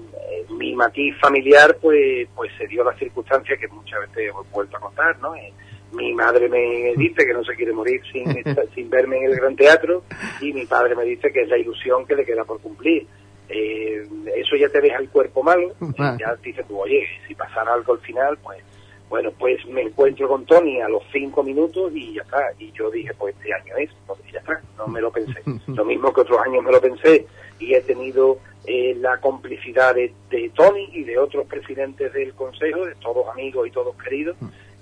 mi 0.52 0.76
matiz 0.76 1.16
familiar 1.20 1.78
pues 1.82 2.28
pues 2.36 2.52
se 2.58 2.68
dio 2.68 2.84
la 2.84 2.94
circunstancia 2.94 3.58
que 3.58 3.68
muchas 3.68 4.00
veces 4.02 4.30
he 4.30 4.54
vuelto 4.54 4.78
a 4.78 4.80
contar, 4.80 5.18
¿no? 5.20 5.36
Eh, 5.36 5.52
mi 5.94 6.14
madre 6.14 6.50
me 6.50 6.94
dice 6.96 7.26
que 7.26 7.34
no 7.34 7.44
se 7.44 7.56
quiere 7.56 7.74
morir 7.74 8.02
sin, 8.12 8.26
sin 8.76 8.90
verme 8.90 9.18
en 9.18 9.32
el 9.32 9.36
gran 9.36 9.56
teatro 9.56 10.04
y 10.42 10.54
mi 10.54 10.66
padre 10.66 10.96
me 10.96 11.04
dice 11.04 11.32
que 11.32 11.42
es 11.42 11.50
la 11.50 11.58
ilusión 11.58 12.06
que 12.06 12.16
le 12.16 12.26
queda 12.26 12.44
por 12.44 12.60
cumplir. 12.60 13.08
Eh, 13.50 14.06
eso 14.36 14.56
ya 14.58 14.68
te 14.70 14.82
deja 14.82 14.98
el 14.98 15.10
cuerpo 15.10 15.42
malo, 15.42 15.74
y 15.80 16.20
ya 16.20 16.36
dices 16.44 16.68
tú, 16.68 16.82
oye, 16.82 17.08
si 17.28 17.34
pasara 17.34 17.74
algo 17.74 17.94
al 17.94 18.00
final, 18.00 18.38
pues 18.44 18.62
bueno, 19.10 19.32
pues 19.40 19.66
me 19.68 19.84
encuentro 19.84 20.28
con 20.28 20.46
Tony 20.46 20.82
a 20.82 20.90
los 20.90 21.02
cinco 21.14 21.42
minutos 21.42 21.94
y 21.96 22.16
ya 22.16 22.24
está. 22.24 22.52
Y 22.60 22.72
yo 22.74 22.92
dije, 22.92 23.14
pues 23.18 23.36
este 23.38 23.54
año 23.54 23.76
es, 23.78 23.90
pues 24.06 24.20
ya 24.32 24.40
está, 24.40 24.62
no 24.78 24.88
me 24.88 25.00
lo 25.00 25.12
pensé. 25.12 25.42
Lo 25.68 25.86
mismo 25.86 26.14
que 26.14 26.22
otros 26.22 26.40
años 26.46 26.64
me 26.64 26.72
lo 26.72 26.82
pensé 26.82 27.26
y 27.60 27.74
he 27.74 27.82
tenido 27.82 28.40
eh, 28.66 28.96
la 29.00 29.18
complicidad 29.20 29.96
de, 29.96 30.14
de 30.30 30.52
Tony 30.54 30.90
y 30.92 31.04
de 31.04 31.18
otros 31.18 31.48
presidentes 31.48 32.12
del 32.12 32.34
Consejo, 32.34 32.86
de 32.86 32.96
todos 32.96 33.30
amigos 33.30 33.68
y 33.68 33.72
todos 33.72 33.96
queridos, 33.96 34.36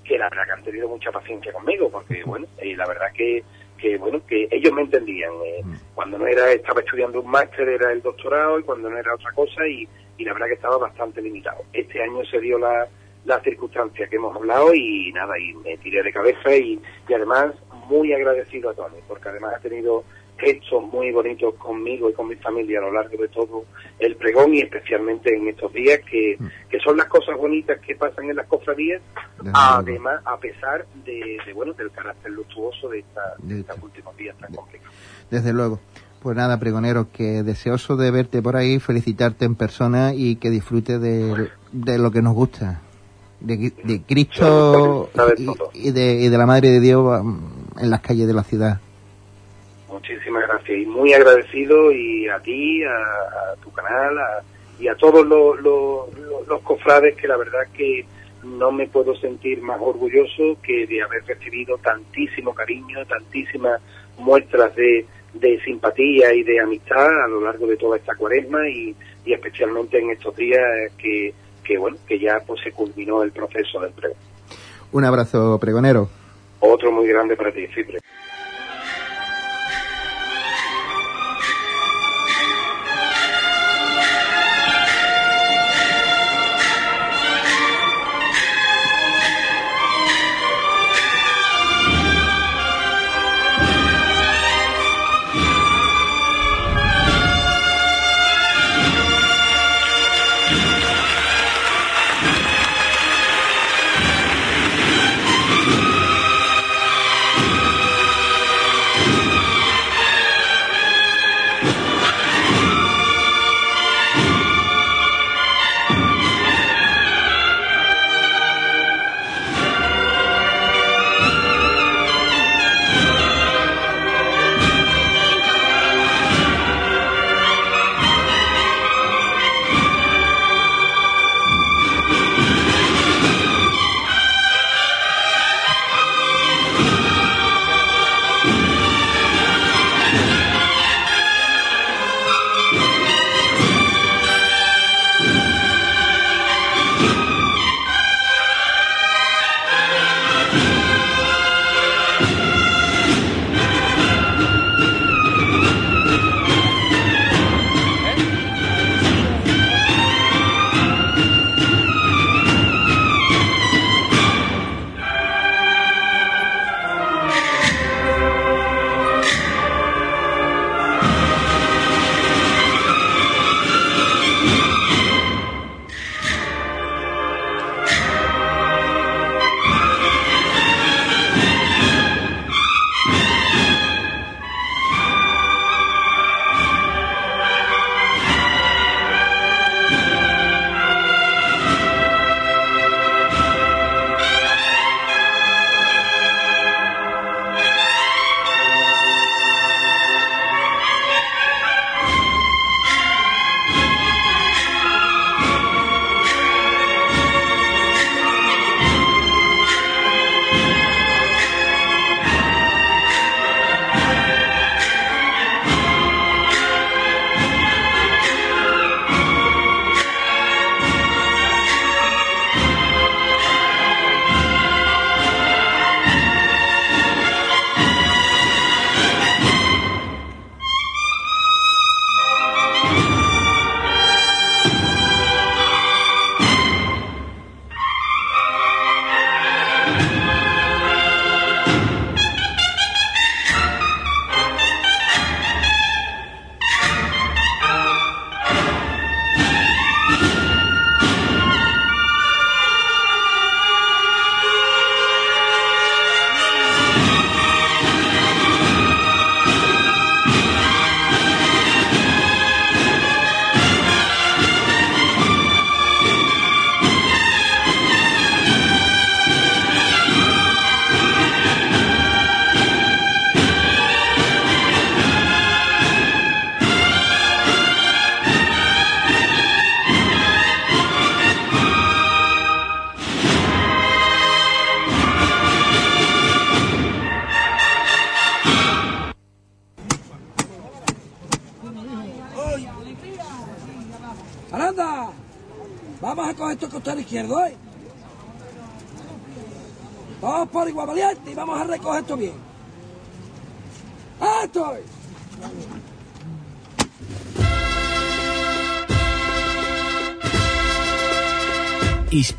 que 0.06 0.18
la 0.18 0.28
verdad 0.28 0.44
que 0.46 0.52
han 0.52 0.62
tenido 0.64 0.88
mucha 0.88 1.10
paciencia 1.10 1.52
conmigo, 1.52 1.90
porque 1.90 2.22
bueno, 2.24 2.46
eh, 2.58 2.76
la 2.76 2.86
verdad 2.86 3.06
que, 3.14 3.42
que 3.78 3.96
bueno, 3.98 4.20
que 4.26 4.48
ellos 4.50 4.72
me 4.72 4.82
entendían. 4.82 5.32
eh, 5.44 5.62
Cuando 5.94 6.18
no 6.18 6.26
era, 6.26 6.52
estaba 6.52 6.80
estudiando 6.80 7.20
un 7.20 7.30
máster 7.30 7.68
era 7.68 7.92
el 7.92 8.02
doctorado 8.02 8.58
y 8.58 8.62
cuando 8.62 8.88
no 8.90 8.98
era 8.98 9.14
otra 9.14 9.32
cosa 9.32 9.66
y, 9.66 9.86
y 10.18 10.24
la 10.24 10.32
verdad 10.32 10.46
que 10.46 10.54
estaba 10.54 10.78
bastante 10.78 11.20
limitado. 11.20 11.62
Este 11.72 12.02
año 12.02 12.24
se 12.24 12.40
dio 12.40 12.58
la, 12.58 12.86
la 13.24 13.40
circunstancia 13.40 14.06
que 14.06 14.16
hemos 14.16 14.34
hablado 14.36 14.72
y 14.74 15.12
nada, 15.12 15.38
y 15.38 15.54
me 15.54 15.76
tiré 15.78 16.02
de 16.02 16.12
cabeza 16.12 16.54
y, 16.54 16.80
y 17.08 17.14
además 17.14 17.52
muy 17.88 18.12
agradecido 18.12 18.70
a 18.70 18.74
Tony, 18.74 18.98
porque 19.08 19.28
además 19.28 19.54
ha 19.56 19.60
tenido 19.60 20.04
gestos 20.38 20.82
muy 20.92 21.10
bonitos 21.12 21.54
conmigo 21.54 22.10
y 22.10 22.12
con 22.12 22.28
mi 22.28 22.36
familia 22.36 22.78
a 22.78 22.82
lo 22.82 22.92
largo 22.92 23.22
de 23.22 23.28
todo 23.28 23.64
el 23.98 24.16
pregón 24.16 24.54
y 24.54 24.60
especialmente 24.60 25.34
en 25.34 25.48
estos 25.48 25.72
días 25.72 26.00
que, 26.10 26.38
que 26.68 26.78
son 26.80 26.96
las 26.96 27.06
cosas 27.06 27.36
bonitas 27.36 27.80
que 27.80 27.94
pasan 27.94 28.28
en 28.30 28.36
las 28.36 28.46
cofradías, 28.46 29.00
además 29.52 30.20
a 30.24 30.36
pesar 30.38 30.86
de, 31.04 31.38
de, 31.44 31.52
bueno 31.52 31.72
del 31.72 31.90
carácter 31.90 32.32
luctuoso 32.32 32.88
de, 32.88 33.00
esta, 33.00 33.34
de 33.38 33.60
estos 33.60 33.82
últimos 33.82 34.16
días 34.16 34.36
tan 34.38 34.52
complicados. 34.54 34.94
Desde 35.30 35.52
luego. 35.52 35.80
Pues 36.22 36.36
nada, 36.36 36.58
pregonero, 36.58 37.12
que 37.12 37.44
deseoso 37.44 37.96
de 37.96 38.10
verte 38.10 38.42
por 38.42 38.56
ahí, 38.56 38.80
felicitarte 38.80 39.44
en 39.44 39.54
persona 39.54 40.12
y 40.12 40.36
que 40.36 40.50
disfrutes 40.50 41.00
de, 41.00 41.50
de 41.70 41.98
lo 41.98 42.10
que 42.10 42.20
nos 42.20 42.34
gusta. 42.34 42.80
De, 43.38 43.72
de 43.84 44.02
Cristo 44.02 45.10
y 45.74 45.92
de, 45.92 46.14
y 46.14 46.28
de 46.28 46.38
la 46.38 46.46
Madre 46.46 46.70
de 46.70 46.80
Dios 46.80 47.22
mm, 47.22 47.78
en 47.78 47.90
las 47.90 48.00
calles 48.00 48.26
de 48.26 48.32
la 48.32 48.42
ciudad. 48.42 48.80
Muchísimas 50.08 50.46
gracias 50.46 50.78
y 50.78 50.86
muy 50.86 51.12
agradecido 51.14 51.90
y 51.90 52.28
a 52.28 52.38
ti, 52.38 52.82
a, 52.84 52.90
a 52.90 53.56
tu 53.62 53.72
canal 53.72 54.16
a- 54.18 54.42
y 54.78 54.86
a 54.88 54.94
todos 54.94 55.26
los, 55.26 55.60
los, 55.60 56.16
los- 56.18 56.46
los 56.46 56.62
cofrades 56.62 57.16
que 57.16 57.26
la 57.26 57.36
verdad 57.36 57.66
que 57.76 58.04
no 58.44 58.70
me 58.70 58.86
puedo 58.86 59.16
sentir 59.16 59.60
más 59.62 59.78
orgulloso 59.80 60.58
que 60.62 60.86
de 60.86 61.02
haber 61.02 61.24
recibido 61.26 61.76
tantísimo 61.78 62.54
cariño, 62.54 63.04
tantísimas 63.06 63.80
muestras 64.18 64.76
de, 64.76 65.06
de 65.34 65.60
simpatía 65.64 66.32
y 66.34 66.44
de 66.44 66.60
amistad 66.60 67.24
a 67.24 67.26
lo 67.26 67.40
largo 67.40 67.66
de 67.66 67.76
toda 67.76 67.96
esta 67.96 68.14
cuaresma 68.14 68.68
y, 68.68 68.94
y 69.24 69.32
especialmente 69.32 69.98
en 69.98 70.10
estos 70.10 70.36
días 70.36 70.62
que, 70.98 71.34
que 71.64 71.78
bueno 71.78 71.96
que 72.06 72.18
ya 72.20 72.38
pues 72.46 72.60
se 72.62 72.70
culminó 72.70 73.24
el 73.24 73.32
proceso 73.32 73.80
del 73.80 73.90
pregón. 73.90 74.18
Un 74.92 75.04
abrazo, 75.04 75.58
pregonero. 75.58 76.08
Otro 76.60 76.92
muy 76.92 77.08
grande 77.08 77.34
para 77.36 77.50
ti, 77.50 77.66
Cipre. 77.74 77.98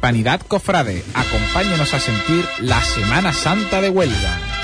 Hispanidad 0.08 0.40
Cofrade, 0.48 1.04
acompáñenos 1.14 1.94
a 1.94 2.00
sentir 2.00 2.46
la 2.62 2.82
Semana 2.82 3.34
Santa 3.34 3.82
de 3.82 3.90
Huelva. 3.90 4.57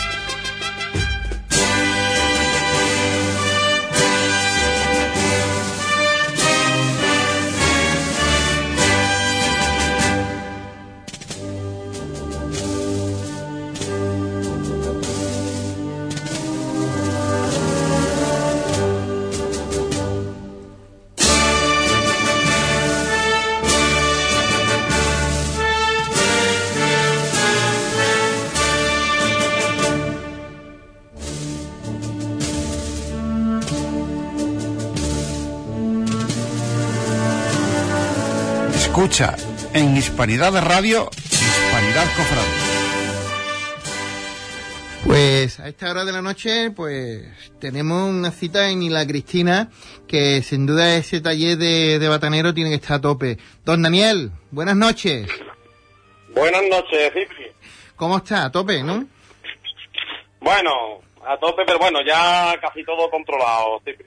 En 39.74 39.98
Hispanidad 39.98 40.54
de 40.54 40.62
Radio, 40.62 41.10
Hispanidad 41.14 42.06
Cofrade. 42.16 42.48
Pues 45.06 45.60
a 45.60 45.68
esta 45.68 45.92
hora 45.92 46.06
de 46.06 46.12
la 46.12 46.22
noche, 46.22 46.72
pues 46.72 47.52
tenemos 47.60 48.10
una 48.10 48.32
cita 48.32 48.70
en 48.70 48.84
Isla 48.84 49.06
Cristina, 49.06 49.70
que 50.08 50.42
sin 50.42 50.66
duda 50.66 50.96
ese 50.96 51.22
taller 51.22 51.58
de, 51.58 52.00
de 52.00 52.08
batanero 52.08 52.54
tiene 52.54 52.70
que 52.70 52.78
estar 52.78 52.98
a 52.98 53.02
tope. 53.02 53.38
Don 53.66 53.82
Daniel, 53.82 54.32
buenas 54.52 54.76
noches. 54.76 55.28
Buenas 56.34 56.64
noches, 56.70 57.12
Cipri. 57.14 57.48
¿Cómo 57.96 58.18
está? 58.18 58.46
A 58.46 58.52
tope, 58.52 58.82
¿no? 58.84 59.06
Bueno, 60.40 61.02
a 61.26 61.38
tope, 61.38 61.64
pero 61.66 61.80
bueno, 61.80 62.00
ya 62.06 62.56
casi 62.62 62.84
todo 62.86 63.10
controlado, 63.10 63.82
Cipri. 63.84 64.06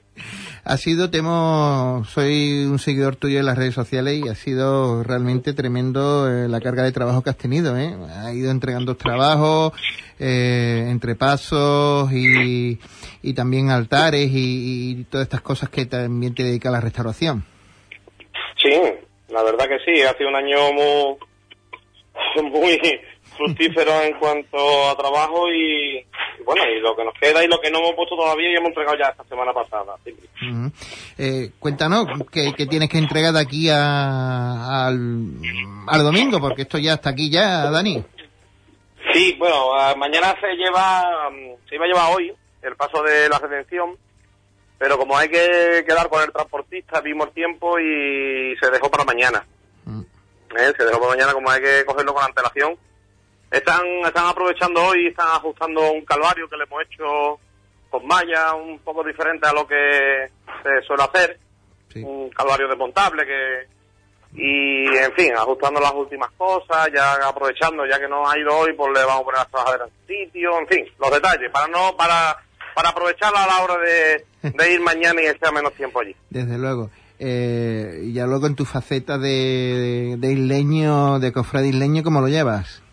Ha 0.69 0.75
sido, 0.75 1.09
temo, 1.09 2.03
soy 2.09 2.65
un 2.69 2.77
seguidor 2.77 3.15
tuyo 3.15 3.39
en 3.39 3.45
las 3.45 3.57
redes 3.57 3.73
sociales 3.73 4.21
y 4.21 4.27
ha 4.27 4.35
sido 4.35 5.01
realmente 5.01 5.53
tremendo 5.53 6.29
eh, 6.29 6.49
la 6.49 6.59
carga 6.59 6.83
de 6.83 6.91
trabajo 6.91 7.23
que 7.23 7.29
has 7.29 7.37
tenido, 7.37 7.77
¿eh? 7.77 7.95
Ha 8.25 8.33
ido 8.33 8.51
entregando 8.51 8.97
trabajos, 8.97 9.71
eh, 10.19 10.87
entre 10.89 11.15
pasos 11.15 12.11
y, 12.11 12.79
también 13.33 13.69
altares 13.69 14.29
y, 14.33 15.05
todas 15.09 15.27
estas 15.27 15.39
cosas 15.39 15.69
que 15.69 15.85
también 15.85 16.35
te 16.35 16.43
dedica 16.43 16.67
a 16.67 16.73
la 16.73 16.81
restauración. 16.81 17.45
Sí, 18.61 18.73
la 19.29 19.43
verdad 19.43 19.69
que 19.69 19.79
sí, 19.85 20.01
ha 20.01 20.17
sido 20.17 20.27
un 20.27 20.35
año 20.35 20.57
muy, 22.43 22.77
fructífero 23.37 24.01
en 24.01 24.19
cuanto 24.19 24.89
a 24.89 24.97
trabajo 24.97 25.47
y 25.49 26.05
bueno, 26.47 26.63
y 26.65 26.79
lo 26.79 26.95
que 26.95 27.03
nos 27.03 27.13
queda 27.15 27.43
y 27.43 27.47
lo 27.49 27.59
que 27.59 27.69
no 27.69 27.79
hemos 27.79 27.93
puesto 27.93 28.15
todavía 28.15 28.49
y 28.49 28.55
hemos 28.55 28.69
entregado 28.69 28.97
ya 28.97 29.09
esta 29.09 29.25
semana 29.25 29.51
pasada. 29.51 29.97
Eh, 31.17 31.51
cuéntanos, 31.59 32.07
¿qué, 32.31 32.53
qué 32.55 32.65
tienes 32.65 32.89
que 32.89 32.99
entregar 32.99 33.33
de 33.33 33.41
aquí 33.41 33.69
a, 33.69 34.87
al, 34.87 35.33
al 35.87 36.03
domingo? 36.03 36.39
Porque 36.39 36.61
esto 36.61 36.77
ya 36.77 36.93
está 36.93 37.09
aquí 37.09 37.29
ya, 37.29 37.69
Dani. 37.69 38.01
Sí, 39.11 39.35
bueno, 39.37 39.71
mañana 39.97 40.35
se 40.39 40.55
lleva, 40.55 41.29
mm, 41.31 41.67
se 41.67 41.75
iba 41.75 41.83
a 41.83 41.87
llevar 41.89 42.15
hoy 42.15 42.33
el 42.61 42.75
paso 42.77 43.03
de 43.03 43.27
la 43.27 43.39
redención, 43.39 43.97
pero 44.77 44.97
como 44.97 45.17
hay 45.17 45.27
que 45.27 45.83
quedar 45.85 46.07
con 46.07 46.23
el 46.23 46.31
transportista, 46.31 47.01
vimos 47.01 47.27
el 47.27 47.33
tiempo 47.33 47.77
y 47.77 48.55
se 48.57 48.71
dejó 48.71 48.89
para 48.89 49.03
mañana. 49.03 49.45
Mm. 49.83 49.99
¿eh? 49.99 50.73
Se 50.77 50.85
dejó 50.85 51.01
para 51.01 51.11
mañana 51.11 51.33
como 51.33 51.49
hay 51.49 51.61
que 51.61 51.83
cogerlo 51.83 52.13
con 52.13 52.23
antelación. 52.23 52.77
Están, 53.49 53.85
están 54.05 54.27
aprovechando 54.27 54.83
hoy, 54.83 55.07
están 55.07 55.27
ajustando 55.29 55.91
un 55.91 56.03
calvario 56.03 56.49
que 56.49 56.57
le 56.57 56.63
hemos 56.63 56.83
hecho 56.83 57.39
con 57.89 58.05
malla, 58.05 58.53
un 58.55 58.79
poco 58.79 59.03
diferente 59.03 59.47
a 59.47 59.53
lo 59.53 59.65
que 59.65 60.29
se 60.63 60.85
suele 60.85 61.03
hacer. 61.03 61.39
Sí. 61.93 62.01
Un 62.03 62.29
calvario 62.29 62.67
desmontable 62.67 63.25
que... 63.25 63.77
Y, 64.33 64.85
en 64.87 65.13
fin, 65.13 65.31
ajustando 65.35 65.79
las 65.79 65.93
últimas 65.93 66.29
cosas, 66.37 66.89
ya 66.93 67.13
aprovechando, 67.27 67.85
ya 67.87 67.97
que 67.97 68.09
no 68.09 68.29
ha 68.29 68.37
ido 68.37 68.55
hoy, 68.55 68.73
pues 68.73 68.91
le 68.93 69.05
vamos 69.05 69.21
a 69.21 69.23
poner 69.23 69.39
las 69.39 69.47
trabajaderas 69.49 69.89
en 69.89 70.25
sitio, 70.25 70.59
en 70.59 70.67
fin, 70.67 70.85
los 70.99 71.11
detalles, 71.11 71.49
para 71.49 71.67
no, 71.67 71.95
para, 71.95 72.37
para 72.75 72.89
aprovecharla 72.89 73.45
a 73.45 73.47
la 73.47 73.63
hora 73.63 73.77
de, 73.77 74.25
de 74.51 74.73
ir 74.73 74.81
mañana 74.81 75.21
y 75.21 75.25
estar 75.27 75.53
menos 75.53 75.73
tiempo 75.73 76.01
allí. 76.01 76.15
Desde 76.29 76.57
luego. 76.57 76.91
Eh, 77.19 78.01
y 78.03 78.13
ya 78.13 78.27
luego 78.27 78.45
en 78.45 78.55
tu 78.55 78.65
faceta 78.65 79.17
de, 79.17 79.29
de, 79.29 80.17
de 80.17 80.33
isleño, 80.33 81.19
de 81.19 81.31
cofrade 81.31 81.69
isleño, 81.69 82.03
¿cómo 82.03 82.21
lo 82.21 82.27
llevas? 82.27 82.83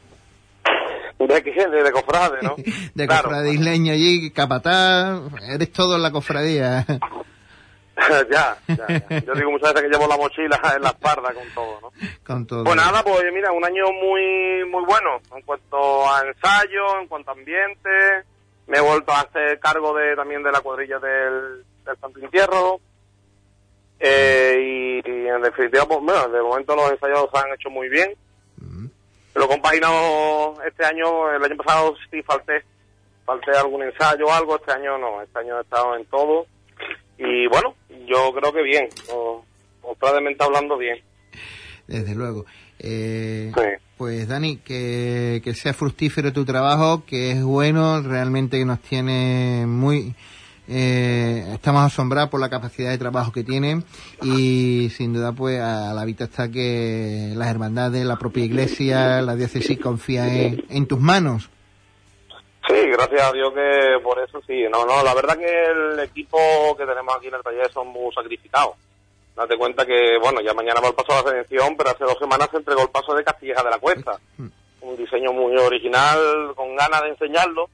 ¿De 1.29 1.43
qué? 1.43 1.67
De, 1.69 1.83
de 1.83 1.93
cofrade, 1.93 2.39
¿no? 2.43 2.55
De 2.95 3.07
Claro. 3.07 3.25
cofrade 3.25 3.53
isleño 3.53 3.93
allí, 3.93 4.31
capataz, 4.31 5.21
eres 5.49 5.73
todo 5.73 5.97
en 5.97 6.03
la 6.03 6.11
cofradía. 6.13 6.85
ya, 8.31 8.57
ya, 8.67 8.87
ya. 9.09 9.21
Yo 9.25 9.35
digo 9.35 9.51
muchas 9.53 9.73
veces 9.73 9.89
que 9.89 9.97
llevo 9.97 10.09
la 10.09 10.17
mochila 10.17 10.61
en 10.77 10.83
la 10.83 10.89
espalda 10.91 11.33
con 11.33 11.49
todo, 11.55 11.81
¿no? 11.81 11.91
Con 12.27 12.47
todo. 12.47 12.65
Pues 12.65 12.77
nada, 12.77 13.03
pues 13.05 13.23
mira, 13.33 13.53
un 13.53 13.65
año 13.65 13.85
muy 13.93 14.65
muy 14.69 14.85
bueno 14.85 15.21
en 15.35 15.43
cuanto 15.43 16.09
a 16.11 16.23
ensayo, 16.27 17.01
en 17.01 17.07
cuanto 17.09 17.31
a 17.31 17.35
ambiente. 17.35 17.91
Me 18.67 18.79
he 18.79 18.81
vuelto 18.81 19.13
a 19.13 19.21
hacer 19.21 19.61
cargo 19.61 19.95
de 19.95 20.17
también 20.17 20.43
de 20.43 20.51
la 20.51 20.61
cuadrilla 20.61 20.99
del, 20.99 21.65
del 21.85 21.97
Santo 22.01 22.19
Entierro. 22.19 22.81
Eh, 24.01 25.01
y, 25.05 25.09
y 25.09 25.29
en 25.29 25.41
definitiva, 25.43 25.87
pues 25.87 26.01
bueno, 26.03 26.29
de 26.29 26.43
momento 26.43 26.75
los 26.75 26.91
ensayos 26.91 27.29
se 27.33 27.39
han 27.39 27.53
hecho 27.55 27.71
muy 27.71 27.89
bien. 27.89 28.13
Lo 29.35 29.45
he 29.45 29.49
compaginado 29.49 30.55
este 30.67 30.85
año, 30.85 31.31
el 31.33 31.43
año 31.43 31.57
pasado 31.57 31.95
sí 32.11 32.23
falté, 32.23 32.63
falté 33.25 33.51
algún 33.57 33.83
ensayo 33.83 34.27
o 34.27 34.33
algo, 34.33 34.57
este 34.57 34.73
año 34.73 34.97
no, 34.99 35.23
este 35.23 35.39
año 35.39 35.59
he 35.59 35.63
estado 35.63 35.97
en 35.97 36.05
todo. 36.07 36.47
Y 37.19 37.47
bueno, 37.49 37.75
yo 38.07 38.33
creo 38.33 38.53
que 38.53 38.63
bien, 38.63 38.89
o, 39.13 39.45
probablemente 39.99 40.45
hablando 40.45 40.77
bien. 40.77 40.99
Desde 41.87 42.15
luego. 42.15 42.45
Eh, 42.79 43.53
Sí. 43.55 43.85
Pues 43.97 44.27
Dani, 44.27 44.57
que, 44.57 45.41
que 45.45 45.55
sea 45.55 45.73
fructífero 45.73 46.33
tu 46.33 46.45
trabajo, 46.45 47.05
que 47.07 47.31
es 47.31 47.43
bueno, 47.43 48.03
realmente 48.03 48.65
nos 48.65 48.81
tiene 48.81 49.67
muy... 49.67 50.17
Eh, 50.67 51.51
estamos 51.53 51.85
asombrados 51.85 52.31
por 52.31 52.41
la 52.41 52.49
capacidad 52.49 52.91
de 52.91 52.99
trabajo 52.99 53.33
que 53.33 53.45
tienen 53.45 53.85
y 54.23 54.89
sin 54.91 55.13
duda 55.13 55.33
pues 55.33 55.61
a 55.61 55.93
la 55.93 56.05
vista 56.05 56.25
está 56.25 56.51
que 56.51 57.33
las 57.37 57.49
hermandades, 57.49 58.05
la 58.05 58.17
propia 58.17 58.45
iglesia, 58.45 59.21
la 59.21 59.37
diócesis 59.37 59.79
confía 59.79 60.27
en, 60.27 60.65
en 60.71 60.87
tus 60.87 61.01
manos. 61.01 61.51
Sí, 62.67 62.75
gracias 62.91 63.23
a 63.23 63.33
Dios 63.33 63.53
que 63.53 64.03
por 64.03 64.19
eso 64.21 64.41
sí. 64.47 64.65
No, 64.73 64.87
no, 64.87 65.05
la 65.05 65.13
verdad 65.15 65.37
que 65.37 65.67
el 65.67 66.01
equipo 66.01 66.39
que 66.79 66.87
tenemos 66.87 67.15
aquí 67.15 67.29
en 67.29 67.35
el 67.35 67.43
taller 67.43 67.71
son 67.71 67.89
muy 67.89 68.13
sacrificados. 68.15 68.77
Date 69.37 69.59
cuenta 69.59 69.85
que, 69.85 70.17
bueno, 70.23 70.41
ya 70.41 70.55
mañana 70.55 70.81
va 70.81 70.89
el 70.89 70.95
paso 70.95 71.13
de 71.13 71.23
la 71.25 71.31
selección, 71.31 71.77
pero 71.77 71.91
hace 71.91 72.05
dos 72.05 72.19
semanas 72.19 72.49
se 72.51 72.59
entregó 72.59 72.83
el 72.83 72.91
paso 72.91 73.15
de 73.15 73.25
Castilleja 73.25 73.65
de 73.65 73.71
la 73.71 73.79
Cuesta. 73.79 74.19
Un 74.39 74.97
diseño 74.97 75.33
muy 75.33 75.57
original, 75.57 76.53
con 76.55 76.77
ganas 76.77 77.03
de 77.03 77.09
enseñarlo, 77.09 77.69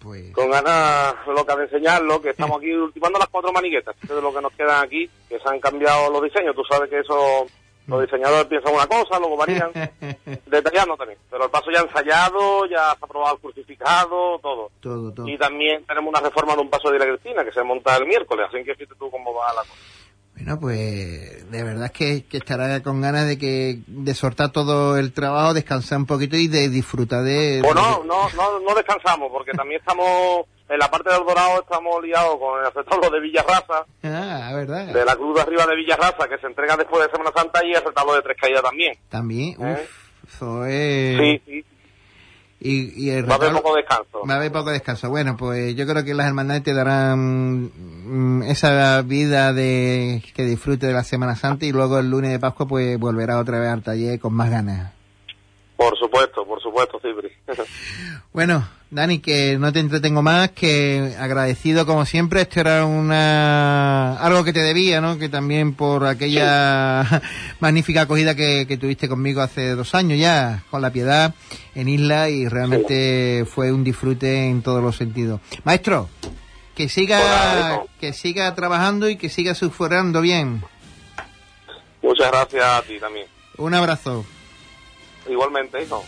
Pues 0.00 0.32
con 0.32 0.50
ganas 0.50 1.14
locas 1.26 1.58
de 1.58 1.64
enseñarlo, 1.64 2.22
que 2.22 2.30
estamos 2.30 2.56
aquí 2.58 2.72
ultimando 2.72 3.18
las 3.18 3.28
cuatro 3.28 3.52
maniguetas, 3.52 3.94
que 3.96 4.06
es 4.06 4.22
lo 4.22 4.32
que 4.32 4.40
nos 4.40 4.52
quedan 4.52 4.82
aquí, 4.82 5.08
que 5.28 5.38
se 5.38 5.48
han 5.48 5.60
cambiado 5.60 6.10
los 6.10 6.22
diseños. 6.22 6.54
Tú 6.56 6.62
sabes 6.64 6.88
que 6.88 7.00
eso, 7.00 7.46
los 7.86 8.00
diseñadores 8.00 8.46
piensan 8.46 8.74
una 8.74 8.86
cosa, 8.86 9.18
luego 9.18 9.36
varían, 9.36 9.70
detallando 10.46 10.96
también. 10.96 11.18
Pero 11.30 11.44
el 11.44 11.50
paso 11.50 11.70
ya 11.70 11.80
ensayado, 11.80 12.64
ya 12.64 12.78
se 12.78 12.82
ha 12.82 12.90
aprobado 12.92 13.34
el 13.34 13.40
crucificado, 13.42 14.38
todo. 14.38 14.70
todo, 14.80 15.12
todo. 15.12 15.28
Y 15.28 15.36
también 15.36 15.84
tenemos 15.84 16.08
una 16.08 16.20
reforma 16.20 16.54
de 16.54 16.62
un 16.62 16.70
paso 16.70 16.90
de 16.90 16.98
la 16.98 17.04
Cristina 17.06 17.44
que 17.44 17.52
se 17.52 17.62
monta 17.62 17.96
el 17.98 18.06
miércoles, 18.06 18.46
así 18.48 18.64
que 18.64 18.74
fíjate 18.74 18.98
tú 18.98 19.10
cómo 19.10 19.34
va 19.34 19.52
la 19.52 19.60
cosa. 19.60 19.99
Bueno, 20.42 20.58
pues 20.58 21.50
de 21.50 21.62
verdad 21.62 21.86
es 21.86 21.90
que, 21.92 22.24
que 22.24 22.38
estará 22.38 22.82
con 22.82 23.00
ganas 23.02 23.26
de 23.26 23.38
que 23.38 23.80
de 23.86 24.14
soltar 24.14 24.50
todo 24.50 24.96
el 24.96 25.12
trabajo, 25.12 25.52
descansar 25.52 25.98
un 25.98 26.06
poquito 26.06 26.36
y 26.36 26.48
de 26.48 26.68
disfrutar 26.70 27.22
de... 27.24 27.60
Pues 27.62 27.74
no, 27.74 28.02
no, 28.04 28.28
no, 28.30 28.58
no 28.60 28.74
descansamos, 28.74 29.30
porque 29.30 29.52
también 29.52 29.80
estamos, 29.80 30.46
en 30.68 30.78
la 30.78 30.90
parte 30.90 31.12
del 31.12 31.24
Dorado 31.26 31.60
estamos 31.60 32.02
liados 32.02 32.36
con 32.38 32.58
el 32.58 32.66
aceptable 32.66 33.10
de 33.10 33.20
Villarraza, 33.20 33.84
Ah, 34.02 34.52
verdad. 34.54 34.86
de 34.86 35.04
la 35.04 35.14
cruz 35.16 35.34
de 35.34 35.42
arriba 35.42 35.66
de 35.66 35.76
Villarraza, 35.76 36.26
que 36.26 36.38
se 36.38 36.46
entrega 36.46 36.76
después 36.76 37.04
de 37.04 37.10
Semana 37.12 37.32
Santa 37.36 37.62
y 37.64 37.70
el 37.72 37.76
aceptable 37.76 38.14
de 38.14 38.22
Tres 38.22 38.36
Caídas 38.40 38.62
también. 38.62 38.94
También, 39.10 39.50
¿Eh? 39.60 39.72
uff, 39.84 40.32
eso 40.34 40.64
es... 40.64 41.18
Sí, 41.18 41.42
sí. 41.44 41.64
Y, 42.60 43.06
y 43.06 43.10
el 43.10 43.28
Va 43.28 43.34
a 43.34 43.36
haber 43.38 43.52
poco 43.52 43.74
descanso. 43.74 44.20
Va 44.28 44.34
a 44.34 44.36
haber 44.36 44.52
poco 44.52 44.70
descanso. 44.70 45.08
Bueno, 45.08 45.36
pues 45.36 45.74
yo 45.74 45.86
creo 45.86 46.04
que 46.04 46.12
las 46.12 46.26
hermandades 46.26 46.62
te 46.62 46.74
darán 46.74 47.70
mm, 47.74 48.42
esa 48.42 49.00
vida 49.02 49.54
de 49.54 50.22
que 50.34 50.44
disfrute 50.44 50.86
de 50.86 50.92
la 50.92 51.04
Semana 51.04 51.36
Santa 51.36 51.64
y 51.64 51.72
luego 51.72 51.98
el 51.98 52.10
lunes 52.10 52.30
de 52.30 52.38
Pascua 52.38 52.68
pues 52.68 52.98
volverá 52.98 53.38
otra 53.38 53.58
vez 53.58 53.70
al 53.70 53.82
taller 53.82 54.20
con 54.20 54.34
más 54.34 54.50
ganas. 54.50 54.99
Por 55.80 55.96
supuesto, 55.96 56.44
por 56.44 56.60
supuesto, 56.60 57.00
Cipri. 57.00 57.32
Bueno, 58.34 58.68
Dani, 58.90 59.18
que 59.18 59.58
no 59.58 59.72
te 59.72 59.80
entretengo 59.80 60.20
más, 60.22 60.50
que 60.50 61.16
agradecido 61.18 61.86
como 61.86 62.04
siempre, 62.04 62.42
esto 62.42 62.60
era 62.60 62.84
una 62.84 64.16
algo 64.18 64.44
que 64.44 64.52
te 64.52 64.60
debía, 64.60 65.00
¿no? 65.00 65.18
Que 65.18 65.28
también 65.30 65.74
por 65.74 66.04
aquella 66.04 67.22
magnífica 67.60 68.02
acogida 68.02 68.36
que, 68.36 68.66
que 68.68 68.76
tuviste 68.76 69.08
conmigo 69.08 69.40
hace 69.40 69.70
dos 69.70 69.94
años 69.94 70.18
ya, 70.18 70.62
con 70.70 70.82
la 70.82 70.90
piedad 70.90 71.34
en 71.74 71.88
Isla 71.88 72.28
y 72.28 72.46
realmente 72.46 73.46
fue 73.46 73.72
un 73.72 73.82
disfrute 73.82 74.48
en 74.48 74.62
todos 74.62 74.82
los 74.82 74.96
sentidos. 74.96 75.40
Maestro, 75.64 76.10
que 76.76 76.90
siga, 76.90 77.18
Hola, 77.18 77.82
que 77.98 78.12
siga 78.12 78.54
trabajando 78.54 79.08
y 79.08 79.16
que 79.16 79.30
siga 79.30 79.54
sufragando 79.54 80.20
bien. 80.20 80.62
Muchas 82.02 82.30
gracias 82.30 82.64
a 82.64 82.82
ti 82.82 83.00
también. 83.00 83.26
Un 83.56 83.74
abrazo. 83.74 84.26
Igualmente, 85.30 85.82
hijo. 85.82 86.04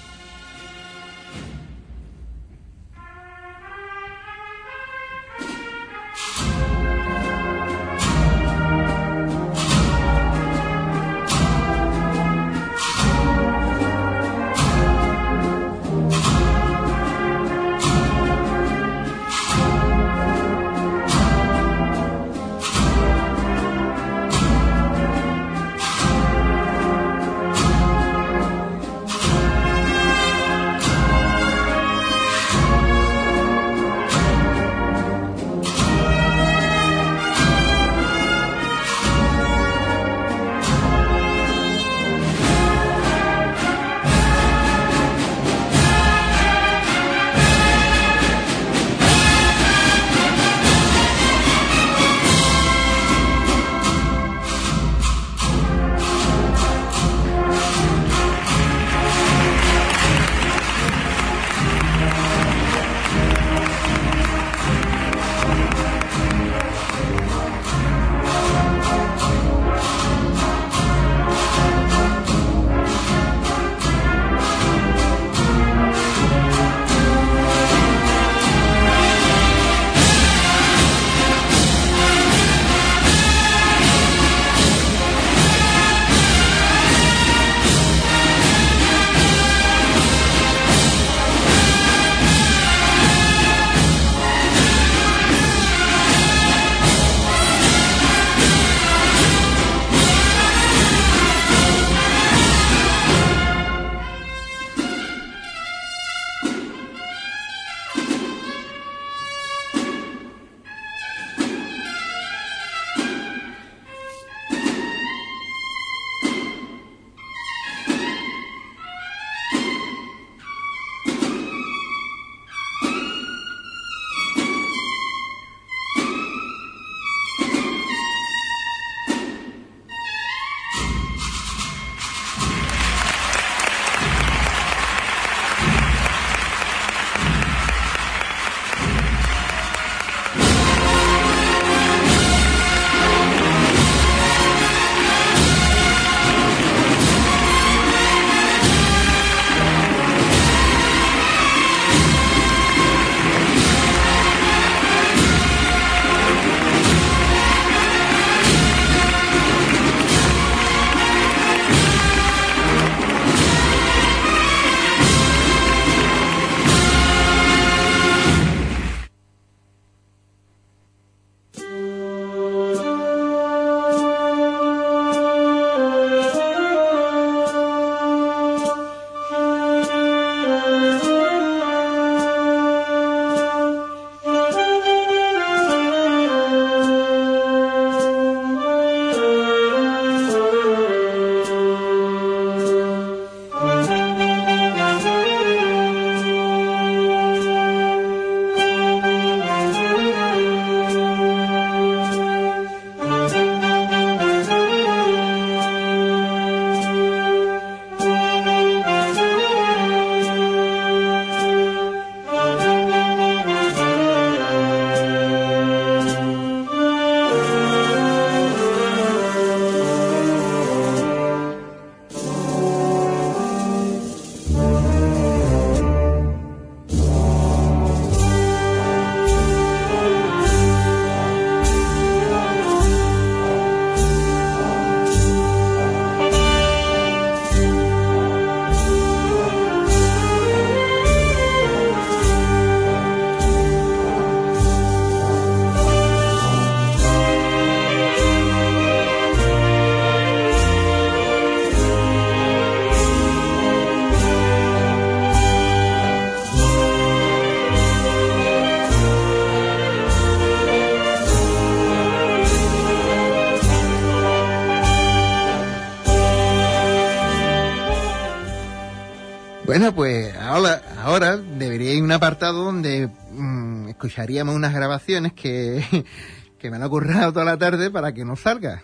Bueno, 269.72 269.94
pues 269.94 270.36
ahora, 270.36 270.82
ahora 271.02 271.38
debería 271.38 271.94
ir 271.94 272.02
un 272.02 272.12
apartado 272.12 272.62
donde 272.62 273.08
mm, 273.30 273.88
escucharíamos 273.88 274.54
unas 274.54 274.74
grabaciones 274.74 275.32
que, 275.32 275.82
que 276.58 276.70
me 276.70 276.76
han 276.76 276.82
ocurrido 276.82 277.32
toda 277.32 277.46
la 277.46 277.56
tarde 277.56 277.90
para 277.90 278.12
que 278.12 278.22
no 278.22 278.36
salga. 278.36 278.82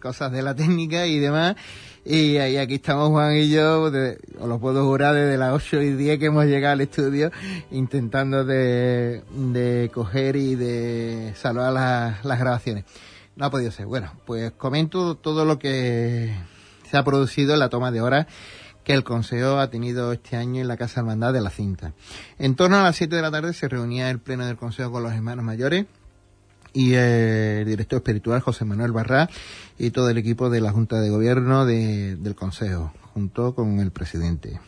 Cosas 0.00 0.30
de 0.30 0.42
la 0.42 0.54
técnica 0.54 1.08
y 1.08 1.18
demás. 1.18 1.56
Y, 2.04 2.36
aquí 2.36 2.76
estamos 2.76 3.08
Juan 3.08 3.34
y 3.36 3.48
yo, 3.48 3.90
de- 3.90 4.20
os 4.38 4.48
lo 4.48 4.60
puedo 4.60 4.84
jurar, 4.86 5.16
desde 5.16 5.36
las 5.38 5.54
8 5.54 5.82
y 5.82 5.94
10 5.94 6.20
que 6.20 6.26
hemos 6.26 6.44
llegado 6.44 6.74
al 6.74 6.82
estudio, 6.82 7.32
intentando 7.72 8.44
de, 8.44 9.24
de 9.32 9.90
coger 9.92 10.36
y 10.36 10.54
de 10.54 11.32
salvar 11.34 11.72
las, 11.72 12.24
las 12.24 12.38
grabaciones. 12.38 12.84
No 13.34 13.46
ha 13.46 13.50
podido 13.50 13.72
ser. 13.72 13.86
Bueno, 13.86 14.12
pues 14.24 14.52
comento 14.52 15.16
todo 15.16 15.44
lo 15.44 15.58
que 15.58 16.32
se 16.88 16.96
ha 16.96 17.02
producido 17.02 17.54
en 17.54 17.58
la 17.58 17.70
toma 17.70 17.90
de 17.90 18.00
horas 18.02 18.26
que 18.88 18.94
el 18.94 19.04
Consejo 19.04 19.58
ha 19.58 19.68
tenido 19.68 20.14
este 20.14 20.36
año 20.36 20.62
en 20.62 20.66
la 20.66 20.78
Casa 20.78 21.00
Hermandad 21.00 21.34
de 21.34 21.42
la 21.42 21.50
Cinta. 21.50 21.92
En 22.38 22.54
torno 22.54 22.78
a 22.78 22.82
las 22.82 22.96
7 22.96 23.14
de 23.16 23.20
la 23.20 23.30
tarde 23.30 23.52
se 23.52 23.68
reunía 23.68 24.08
el 24.08 24.18
Pleno 24.18 24.46
del 24.46 24.56
Consejo 24.56 24.90
con 24.90 25.02
los 25.02 25.12
hermanos 25.12 25.44
mayores 25.44 25.84
y 26.72 26.94
eh, 26.94 27.60
el 27.60 27.66
director 27.68 27.98
espiritual 27.98 28.40
José 28.40 28.64
Manuel 28.64 28.92
Barrá 28.92 29.28
y 29.78 29.90
todo 29.90 30.08
el 30.08 30.16
equipo 30.16 30.48
de 30.48 30.62
la 30.62 30.72
Junta 30.72 31.00
de 31.02 31.10
Gobierno 31.10 31.66
de- 31.66 32.16
del 32.16 32.34
Consejo, 32.34 32.94
junto 33.12 33.54
con 33.54 33.78
el 33.80 33.90
presidente. 33.90 34.58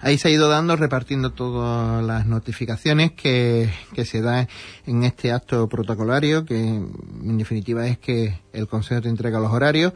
Ahí 0.00 0.16
se 0.16 0.28
ha 0.28 0.30
ido 0.30 0.48
dando, 0.48 0.76
repartiendo 0.76 1.32
todas 1.32 2.04
las 2.04 2.24
notificaciones 2.24 3.10
que, 3.12 3.68
que 3.94 4.04
se 4.04 4.20
dan 4.22 4.46
en 4.86 5.02
este 5.02 5.32
acto 5.32 5.68
protocolario, 5.68 6.44
que 6.44 6.56
en 6.56 7.36
definitiva 7.36 7.84
es 7.88 7.98
que 7.98 8.38
el 8.52 8.68
Consejo 8.68 9.00
te 9.02 9.08
entrega 9.08 9.40
los 9.40 9.50
horarios 9.52 9.92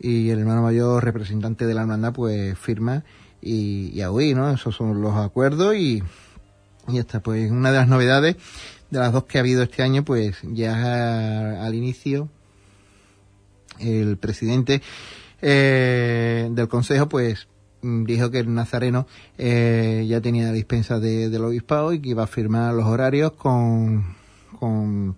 y 0.00 0.30
el 0.30 0.38
hermano 0.40 0.62
mayor 0.62 1.04
representante 1.04 1.66
de 1.66 1.74
la 1.74 1.82
hermandad 1.82 2.12
pues 2.14 2.58
firma 2.58 3.04
y, 3.42 3.90
y 3.94 4.00
a 4.00 4.10
huir, 4.10 4.36
¿no? 4.36 4.50
Esos 4.50 4.74
son 4.74 5.00
los 5.02 5.14
acuerdos 5.16 5.74
y, 5.76 6.02
y 6.88 6.94
ya 6.94 7.00
está. 7.00 7.20
Pues 7.20 7.50
una 7.50 7.70
de 7.70 7.78
las 7.78 7.88
novedades 7.88 8.36
de 8.90 8.98
las 8.98 9.12
dos 9.12 9.24
que 9.24 9.38
ha 9.38 9.42
habido 9.42 9.62
este 9.62 9.82
año, 9.82 10.04
pues 10.04 10.38
ya 10.42 11.62
al 11.64 11.74
inicio 11.74 12.28
el 13.78 14.16
presidente 14.18 14.82
eh, 15.42 16.48
del 16.50 16.68
consejo 16.68 17.08
pues 17.08 17.48
dijo 17.82 18.30
que 18.30 18.40
el 18.40 18.52
nazareno 18.52 19.06
eh, 19.38 20.04
ya 20.08 20.20
tenía 20.20 20.44
la 20.46 20.52
dispensa 20.52 20.98
de- 21.00 21.30
del 21.30 21.44
obispado 21.44 21.92
y 21.94 22.00
que 22.00 22.10
iba 22.10 22.24
a 22.24 22.26
firmar 22.26 22.74
los 22.74 22.84
horarios 22.84 23.32
con, 23.32 24.16
con 24.60 25.16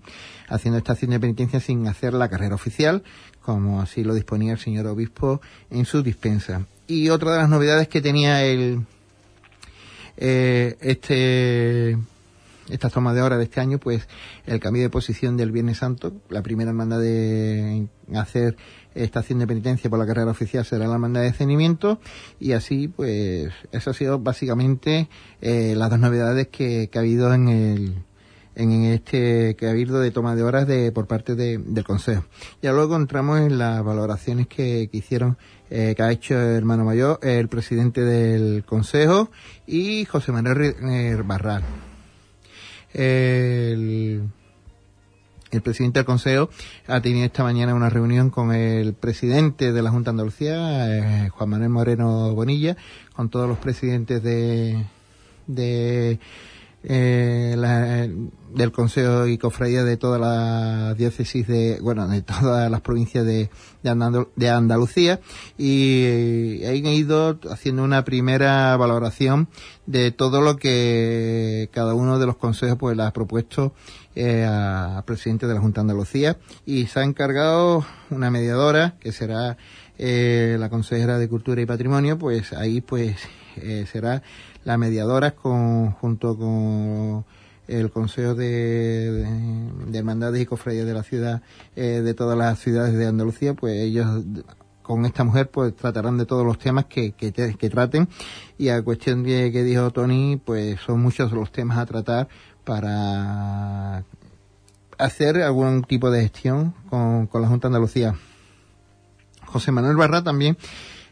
haciendo 0.49 0.79
estación 0.79 1.11
de 1.11 1.21
penitencia 1.21 1.61
sin 1.61 1.87
hacer 1.89 2.15
la 2.15 2.31
carrera 2.31 2.55
oficial 2.55 3.03
como 3.43 3.83
así 3.83 4.05
lo 4.05 4.15
disponía 4.15 4.53
el 4.53 4.59
señor 4.59 4.87
obispo 4.87 5.41
en 5.71 5.85
su 5.85 6.03
dispensa. 6.03 6.67
Y 6.87 7.11
otra 7.11 7.33
de 7.33 7.39
las 7.39 7.49
novedades 7.49 7.89
que 7.89 8.01
tenía 8.01 8.45
el 8.45 8.87
eh, 10.17 10.77
este 10.81 11.99
de 12.69 13.23
hora 13.23 13.37
de 13.37 13.45
este 13.45 13.61
año, 13.61 13.79
pues 13.79 14.09
el 14.47 14.61
cambio 14.61 14.83
de 14.83 14.91
posición 14.91 15.37
del 15.37 15.51
Viernes 15.51 15.79
Santo, 15.79 16.13
la 16.31 16.43
primera 16.43 16.71
hermandad 16.71 17.01
de 17.01 17.87
hacer 18.15 18.57
estación 18.95 19.41
de 19.41 19.47
penitencia 19.47 19.91
por 19.91 19.99
la 19.99 20.07
carrera 20.07 20.31
oficial 20.31 20.65
será 20.65 20.87
la 20.87 20.95
hermandad 20.95 21.23
de 21.23 21.33
cenimiento 21.33 21.99
y 22.39 22.53
así 22.53 22.89
pues 22.89 23.51
eso 23.73 23.91
ha 23.91 23.95
sido 23.95 24.19
básicamente 24.19 25.09
eh, 25.41 25.75
las 25.77 25.91
dos 25.91 25.99
novedades 25.99 26.49
que, 26.49 26.89
que 26.91 26.99
ha 26.99 27.01
habido 27.01 27.33
en 27.33 27.49
el 27.49 27.95
en 28.55 28.85
este 28.85 29.57
habido 29.63 29.99
de 30.01 30.11
toma 30.11 30.35
de 30.37 30.43
horas 30.43 30.67
de 30.67 30.93
por 30.93 31.07
parte 31.07 31.35
de- 31.35 31.59
del 31.59 31.85
Consejo. 31.85 32.25
Ya 32.63 32.73
luego 32.73 32.97
entramos 32.97 33.41
en 33.41 33.59
las 33.59 33.83
valoraciones 33.83 34.47
que, 34.47 34.89
que 34.91 34.99
hicieron, 34.99 35.39
eh, 35.71 35.95
que 35.97 36.03
ha 36.03 36.11
hecho 36.13 36.35
el 36.35 36.57
hermano 36.57 36.85
mayor, 36.85 37.19
el 37.23 37.49
presidente 37.49 38.03
del 38.03 38.65
Consejo 38.65 39.31
y 39.67 40.05
José 40.05 40.33
Manuel 40.33 40.75
eh, 40.83 41.23
Barral. 41.25 41.63
El, 42.93 44.23
el 45.51 45.63
presidente 45.63 46.01
del 46.01 46.07
Consejo 46.07 46.51
ha 46.89 47.01
tenido 47.01 47.25
esta 47.25 47.43
mañana 47.43 47.75
una 47.75 47.89
reunión 47.91 48.31
con 48.31 48.53
el 48.55 48.93
presidente 48.95 49.73
de 49.73 49.83
la 49.83 49.91
Junta 49.91 50.11
Andalucía, 50.11 51.25
eh, 51.27 51.29
Juan 51.31 51.49
Manuel 51.51 51.71
Moreno 51.71 52.35
Bonilla, 52.35 52.77
con 53.15 53.31
todos 53.31 53.49
los 53.49 53.59
presidentes 53.59 54.23
de, 54.23 54.85
de 55.47 56.19
eh, 56.85 57.55
la- 57.57 58.09
del 58.55 58.71
Consejo 58.71 59.27
y 59.27 59.39
Cofradía 59.39 59.83
de 59.83 59.97
todas 59.97 60.21
las 60.21 60.95
diócesis 60.99 61.47
de, 61.47 61.79
bueno, 61.81 62.07
de 62.07 62.21
todas 62.21 62.71
las 62.71 62.81
provincias 62.83 63.25
de, 63.25 63.49
de, 63.83 63.91
Andalu- 63.91 64.29
de 64.37 64.51
Andalucía. 64.51 65.21
Y 65.57 66.03
eh, 66.05 66.69
han 66.69 66.87
ido 66.93 67.39
haciendo 67.51 67.83
una 67.83 68.05
primera 68.05 68.77
valoración 68.77 69.49
de 69.87 70.11
todo 70.11 70.43
lo 70.43 70.57
que 70.59 71.71
cada 71.73 71.95
uno 71.95 72.19
de 72.19 72.27
los 72.27 72.37
consejos 72.37 72.77
pues 72.79 72.95
le 72.97 73.05
ha 73.05 73.13
propuesto 73.13 73.73
eh, 74.15 74.45
al 74.45 75.03
presidente 75.05 75.47
de 75.47 75.55
la 75.55 75.61
Junta 75.61 75.81
de 75.81 75.85
Andalucía. 75.91 76.37
Y 76.67 76.87
se 76.89 77.01
ha 77.01 77.05
encargado 77.05 77.87
una 78.11 78.31
mediadora 78.31 78.97
que 79.01 79.13
será 79.13 79.57
eh, 79.99 80.57
la 80.61 80.69
consejera 80.69 81.19
de 81.19 81.29
Cultura 81.29 81.63
y 81.63 81.67
Patrimonio, 81.67 82.19
pues 82.19 82.53
ahí 82.53 82.83
pues 82.83 83.17
eh, 83.57 83.87
será 83.91 84.23
la 84.65 84.79
mediadora 84.79 85.33
con, 85.33 85.93
junto 85.93 86.37
con 86.37 87.25
el 87.69 87.91
Consejo 87.91 88.35
de, 88.35 89.11
de, 89.13 89.25
de 89.87 89.99
Hermandades 89.99 90.43
y 90.43 90.47
Cofradías 90.47 90.87
de 90.87 90.95
la 90.95 91.03
ciudad, 91.03 91.43
eh, 91.77 92.03
de 92.03 92.15
todas 92.15 92.37
las 92.37 92.59
ciudades 92.59 92.95
de 92.95 93.07
Andalucía, 93.07 93.55
pues 93.55 93.75
ellos 93.81 94.25
con 94.83 95.07
esta 95.07 95.25
mujer 95.25 95.49
pues 95.51 95.75
tratarán 95.77 96.19
de 96.19 96.27
todos 96.27 96.45
los 96.45 96.59
temas 96.59 96.87
que, 96.87 97.13
que 97.13 97.71
traten 97.71 98.09
y 98.59 98.69
a 98.69 98.83
cuestión 98.83 99.23
de 99.23 99.53
que 99.53 99.63
dijo 99.63 99.91
Tony 99.93 100.41
pues 100.45 100.81
son 100.81 101.01
muchos 101.01 101.31
los 101.31 101.53
temas 101.53 101.79
a 101.79 101.87
tratar 101.87 102.29
para 102.65 104.05
hacer 104.99 105.41
algún 105.41 105.85
tipo 105.85 106.11
de 106.11 106.23
gestión 106.23 106.75
con, 106.91 107.27
con 107.27 107.43
la 107.43 107.49
Junta 107.49 107.69
de 107.69 107.77
Andalucía. 107.77 108.15
José 109.47 109.71
Manuel 109.71 109.97
Barra 109.97 110.23
también 110.23 110.57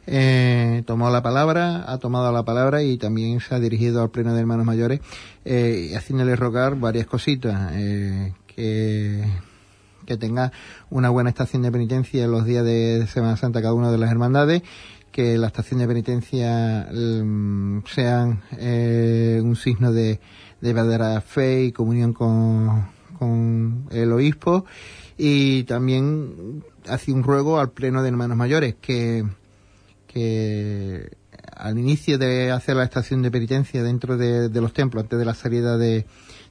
eh, 0.06 0.82
tomó 0.86 1.10
la 1.10 1.22
palabra, 1.22 1.84
ha 1.90 1.98
tomado 1.98 2.32
la 2.32 2.44
palabra 2.44 2.82
y 2.82 2.98
también 2.98 3.40
se 3.40 3.54
ha 3.54 3.60
dirigido 3.60 4.02
al 4.02 4.10
Pleno 4.10 4.34
de 4.34 4.40
Hermanos 4.40 4.66
Mayores, 4.66 5.00
eh, 5.44 5.92
haciéndole 5.96 6.36
rogar 6.36 6.76
varias 6.76 7.06
cositas, 7.06 7.72
eh, 7.74 8.32
que, 8.46 9.24
que 10.06 10.16
tenga 10.16 10.52
una 10.90 11.10
buena 11.10 11.30
estación 11.30 11.62
de 11.62 11.72
penitencia 11.72 12.24
en 12.24 12.30
los 12.30 12.44
días 12.44 12.64
de 12.64 13.06
Semana 13.06 13.36
Santa 13.36 13.62
cada 13.62 13.74
una 13.74 13.90
de 13.90 13.98
las 13.98 14.10
hermandades, 14.10 14.62
que 15.12 15.38
la 15.38 15.48
estación 15.48 15.80
de 15.80 15.88
penitencia 15.88 16.88
mm, 16.92 17.80
sean 17.86 18.42
eh, 18.58 19.40
un 19.42 19.56
signo 19.56 19.92
de, 19.92 20.20
de 20.60 20.72
verdadera 20.72 21.20
fe 21.20 21.64
y 21.64 21.72
comunión 21.72 22.12
con, 22.12 22.86
con 23.18 23.86
el 23.90 24.12
obispo 24.12 24.64
y 25.16 25.64
también 25.64 26.64
hace 26.88 27.12
un 27.12 27.22
ruego 27.22 27.58
al 27.58 27.70
Pleno 27.70 28.02
de 28.02 28.08
Hermanos 28.08 28.36
Mayores 28.36 28.76
que 28.80 29.24
que 30.12 31.16
al 31.56 31.78
inicio 31.78 32.18
de 32.18 32.50
hacer 32.50 32.76
la 32.76 32.84
estación 32.84 33.22
de 33.22 33.30
penitencia 33.30 33.82
dentro 33.82 34.16
de, 34.16 34.48
los 34.60 34.72
templos, 34.72 35.04
antes 35.04 35.18
de 35.18 35.24
la 35.24 35.34
salida 35.34 35.78
de, 35.78 36.06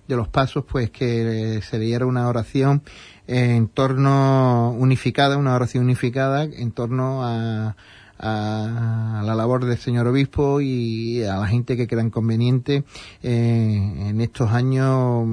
los 0.07 0.27
pasos, 0.27 0.65
pues 0.65 0.89
que 0.89 1.61
se 1.61 1.77
diera 1.77 2.05
una 2.05 2.27
oración 2.27 2.81
en 3.27 3.67
torno 3.67 4.71
unificada, 4.71 5.37
una 5.37 5.53
oración 5.53 5.83
unificada 5.83 6.45
en 6.45 6.71
torno 6.71 7.23
a, 7.23 7.75
la 8.21 9.33
labor 9.33 9.63
del 9.63 9.77
señor 9.77 10.07
obispo 10.07 10.59
y 10.59 11.23
a 11.23 11.37
la 11.37 11.47
gente 11.47 11.77
que 11.77 11.87
crean 11.87 12.09
conveniente 12.09 12.83
en 13.23 14.19
estos 14.19 14.51
años 14.51 15.25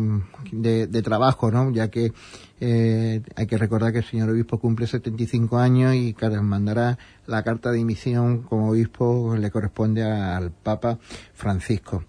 de, 0.53 0.87
de 0.87 1.03
trabajo, 1.03 1.51
¿no? 1.51 1.73
Ya 1.73 1.89
que 1.89 2.13
eh, 2.61 3.23
hay 3.35 3.47
que 3.47 3.59
recordar 3.59 3.93
que 3.93 3.99
el 3.99 4.05
señor 4.05 4.31
obispo 4.31 4.59
cumple 4.59 4.87
75 4.87 5.59
años 5.59 5.95
y 5.95 6.15
que 6.15 6.29
mandará 6.29 6.99
la 7.27 7.43
carta 7.43 7.71
de 7.71 7.79
dimisión 7.79 8.43
como 8.43 8.71
obispo 8.71 9.37
le 9.37 9.51
corresponde 9.51 10.03
al 10.03 10.51
Papa 10.53 10.99
Francisco. 11.35 12.05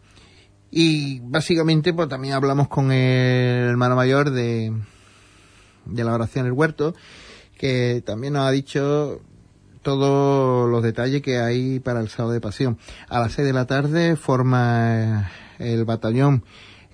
Y 0.72 1.20
básicamente 1.20 1.94
pues 1.94 2.08
también 2.10 2.34
hablamos 2.34 2.68
con 2.68 2.92
el 2.92 3.70
hermano 3.70 3.96
mayor 3.96 4.32
de, 4.32 4.74
de 5.86 6.04
la 6.04 6.14
oración 6.14 6.46
El 6.46 6.54
Huerto, 6.54 6.96
que 7.58 8.02
también 8.06 8.34
nos 8.34 8.46
ha 8.48 8.52
dicho 8.52 9.22
todos 9.82 10.70
los 10.70 10.84
detalles 10.84 11.22
que 11.22 11.40
hay 11.40 11.80
para 11.80 12.02
el 12.02 12.10
sábado 12.10 12.34
de 12.34 12.42
pasión. 12.42 12.78
A 13.10 13.20
las 13.20 13.34
6 13.34 13.48
de 13.48 13.54
la 13.54 13.66
tarde 13.66 14.16
forma 14.16 15.30
el 15.60 15.86
batallón 15.86 16.44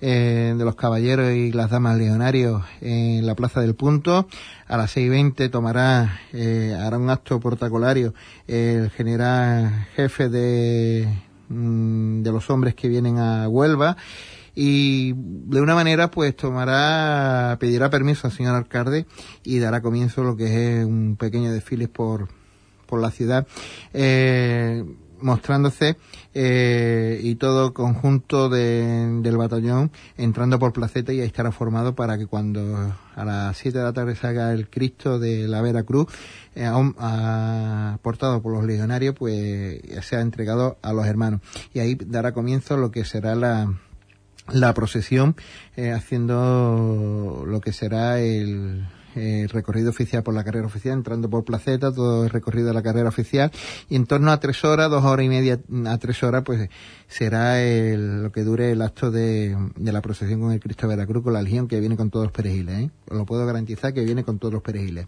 eh, 0.00 0.54
de 0.56 0.64
los 0.64 0.74
caballeros 0.74 1.32
y 1.32 1.52
las 1.52 1.70
damas 1.70 1.96
legionarios 1.96 2.62
en 2.80 3.26
la 3.26 3.34
Plaza 3.34 3.60
del 3.60 3.74
Punto. 3.74 4.28
A 4.66 4.76
las 4.76 4.96
6.20 4.96 5.50
tomará, 5.50 6.20
eh, 6.32 6.76
hará 6.78 6.98
un 6.98 7.10
acto 7.10 7.40
protocolario 7.40 8.14
el 8.46 8.90
general 8.90 9.86
jefe 9.94 10.28
de, 10.28 11.08
mm, 11.48 12.22
de 12.22 12.32
los 12.32 12.50
hombres 12.50 12.74
que 12.74 12.88
vienen 12.88 13.18
a 13.18 13.48
Huelva 13.48 13.96
y 14.54 15.14
de 15.14 15.60
una 15.60 15.74
manera 15.74 16.10
pues 16.10 16.36
tomará, 16.36 17.56
pedirá 17.58 17.90
permiso 17.90 18.26
al 18.26 18.32
señor 18.32 18.54
alcalde 18.54 19.06
y 19.42 19.58
dará 19.58 19.82
comienzo 19.82 20.22
lo 20.22 20.36
que 20.36 20.80
es 20.80 20.84
un 20.84 21.16
pequeño 21.18 21.52
desfile 21.52 21.88
por, 21.88 22.28
por 22.86 23.00
la 23.00 23.10
ciudad. 23.10 23.46
Eh, 23.92 24.84
mostrándose 25.24 25.96
eh, 26.34 27.18
y 27.22 27.36
todo 27.36 27.72
conjunto 27.72 28.50
de, 28.50 29.20
del 29.22 29.36
batallón 29.38 29.90
entrando 30.18 30.58
por 30.58 30.72
placeta 30.72 31.12
y 31.12 31.20
ahí 31.20 31.26
estará 31.26 31.50
formado 31.50 31.94
para 31.94 32.18
que 32.18 32.26
cuando 32.26 32.94
a 33.16 33.24
las 33.24 33.56
7 33.56 33.78
de 33.78 33.84
la 33.84 33.92
tarde 33.94 34.16
salga 34.16 34.52
el 34.52 34.68
Cristo 34.68 35.18
de 35.18 35.48
la 35.48 35.62
Veracruz, 35.62 36.08
eh, 36.54 36.70
portado 38.02 38.42
por 38.42 38.52
los 38.52 38.64
legionarios, 38.64 39.14
pues 39.18 39.80
sea 40.02 40.20
entregado 40.20 40.76
a 40.82 40.92
los 40.92 41.06
hermanos. 41.06 41.40
Y 41.72 41.78
ahí 41.78 41.94
dará 41.94 42.32
comienzo 42.32 42.76
lo 42.76 42.90
que 42.90 43.04
será 43.04 43.34
la, 43.34 43.72
la 44.52 44.74
procesión, 44.74 45.36
eh, 45.76 45.92
haciendo 45.92 47.44
lo 47.46 47.60
que 47.60 47.72
será 47.72 48.20
el, 48.20 48.84
el 49.14 49.48
recorrido 49.48 49.90
oficial 49.90 50.22
por 50.22 50.34
la 50.34 50.44
carrera 50.44 50.66
oficial, 50.66 50.94
entrando 50.94 51.28
por 51.30 51.44
Placeta, 51.44 51.92
todo 51.92 52.24
el 52.24 52.30
recorrido 52.30 52.68
de 52.68 52.74
la 52.74 52.82
carrera 52.82 53.08
oficial, 53.08 53.50
y 53.88 53.96
en 53.96 54.06
torno 54.06 54.30
a 54.30 54.40
tres 54.40 54.64
horas, 54.64 54.90
dos 54.90 55.04
horas 55.04 55.26
y 55.26 55.28
media 55.28 55.60
a 55.86 55.98
tres 55.98 56.22
horas, 56.22 56.42
pues 56.44 56.68
será 57.08 57.62
el, 57.62 58.22
lo 58.22 58.32
que 58.32 58.42
dure 58.42 58.72
el 58.72 58.82
acto 58.82 59.10
de, 59.10 59.56
de 59.76 59.92
la 59.92 60.00
procesión 60.00 60.40
con 60.40 60.52
el 60.52 60.60
Cristo 60.60 60.86
de 60.86 60.96
Veracruz, 60.96 61.22
con 61.22 61.32
la 61.32 61.42
Legión, 61.42 61.68
que 61.68 61.80
viene 61.80 61.96
con 61.96 62.10
todos 62.10 62.26
los 62.26 62.32
perejiles, 62.32 62.80
¿eh? 62.80 62.90
Lo 63.10 63.24
puedo 63.26 63.46
garantizar 63.46 63.92
que 63.92 64.04
viene 64.04 64.24
con 64.24 64.38
todos 64.38 64.54
los 64.54 64.62
perejiles. 64.62 65.06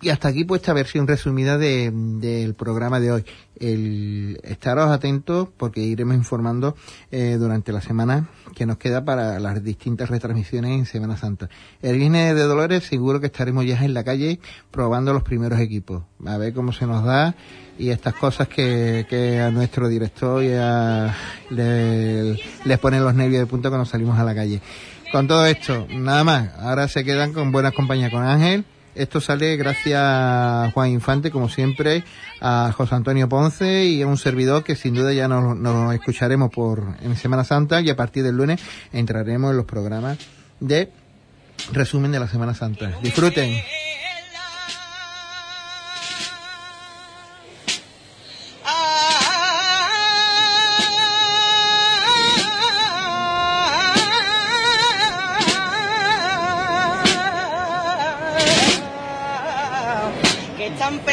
Y 0.00 0.10
hasta 0.10 0.28
aquí 0.28 0.44
pues 0.44 0.60
esta 0.60 0.72
versión 0.72 1.06
resumida 1.06 1.58
de, 1.58 1.90
del 1.92 2.54
programa 2.54 3.00
de 3.00 3.12
hoy. 3.12 3.24
El, 3.58 4.38
estaros 4.44 4.90
atentos 4.90 5.48
porque 5.56 5.80
iremos 5.80 6.14
informando 6.14 6.76
eh, 7.10 7.36
durante 7.38 7.72
la 7.72 7.80
semana 7.80 8.28
que 8.54 8.66
nos 8.66 8.78
queda 8.78 9.04
para 9.04 9.40
las 9.40 9.64
distintas 9.64 10.10
retransmisiones 10.10 10.70
en 10.70 10.86
Semana 10.86 11.16
Santa. 11.16 11.48
El 11.82 11.98
viernes 11.98 12.36
de 12.36 12.42
Dolores 12.42 12.84
seguro 12.84 13.20
que 13.20 13.26
estaremos 13.26 13.66
ya 13.66 13.84
en 13.84 13.94
la 13.94 14.04
calle 14.04 14.38
probando 14.70 15.12
los 15.12 15.24
primeros 15.24 15.58
equipos. 15.58 16.04
A 16.24 16.36
ver 16.36 16.52
cómo 16.52 16.72
se 16.72 16.86
nos 16.86 17.04
da 17.04 17.34
y 17.78 17.90
estas 17.90 18.14
cosas 18.14 18.46
que, 18.46 19.06
que 19.08 19.40
a 19.40 19.50
nuestro 19.50 19.88
director 19.88 20.42
ya 20.44 21.14
le, 21.50 22.34
les 22.64 22.78
ponen 22.78 23.02
los 23.02 23.14
nervios 23.14 23.40
de 23.40 23.46
punto 23.46 23.70
cuando 23.70 23.86
salimos 23.86 24.18
a 24.18 24.24
la 24.24 24.34
calle. 24.34 24.60
Con 25.10 25.26
todo 25.26 25.46
esto, 25.46 25.86
nada 25.90 26.22
más. 26.22 26.50
Ahora 26.58 26.86
se 26.86 27.02
quedan 27.02 27.32
con 27.32 27.50
buenas 27.50 27.72
compañías 27.72 28.12
con 28.12 28.22
Ángel 28.22 28.64
esto 28.98 29.20
sale 29.20 29.56
gracias 29.56 30.00
a 30.02 30.70
Juan 30.74 30.90
Infante, 30.90 31.30
como 31.30 31.48
siempre, 31.48 32.04
a 32.40 32.72
José 32.76 32.94
Antonio 32.94 33.28
Ponce 33.28 33.84
y 33.84 34.02
a 34.02 34.06
un 34.06 34.18
servidor 34.18 34.64
que 34.64 34.76
sin 34.76 34.94
duda 34.94 35.12
ya 35.12 35.28
nos, 35.28 35.56
nos 35.56 35.94
escucharemos 35.94 36.50
por 36.50 36.82
en 37.02 37.16
Semana 37.16 37.44
Santa 37.44 37.80
y 37.80 37.90
a 37.90 37.96
partir 37.96 38.24
del 38.24 38.36
lunes 38.36 38.60
entraremos 38.92 39.50
en 39.52 39.56
los 39.56 39.66
programas 39.66 40.18
de 40.60 40.90
resumen 41.72 42.12
de 42.12 42.20
la 42.20 42.28
Semana 42.28 42.54
Santa. 42.54 42.98
Disfruten. 43.02 43.52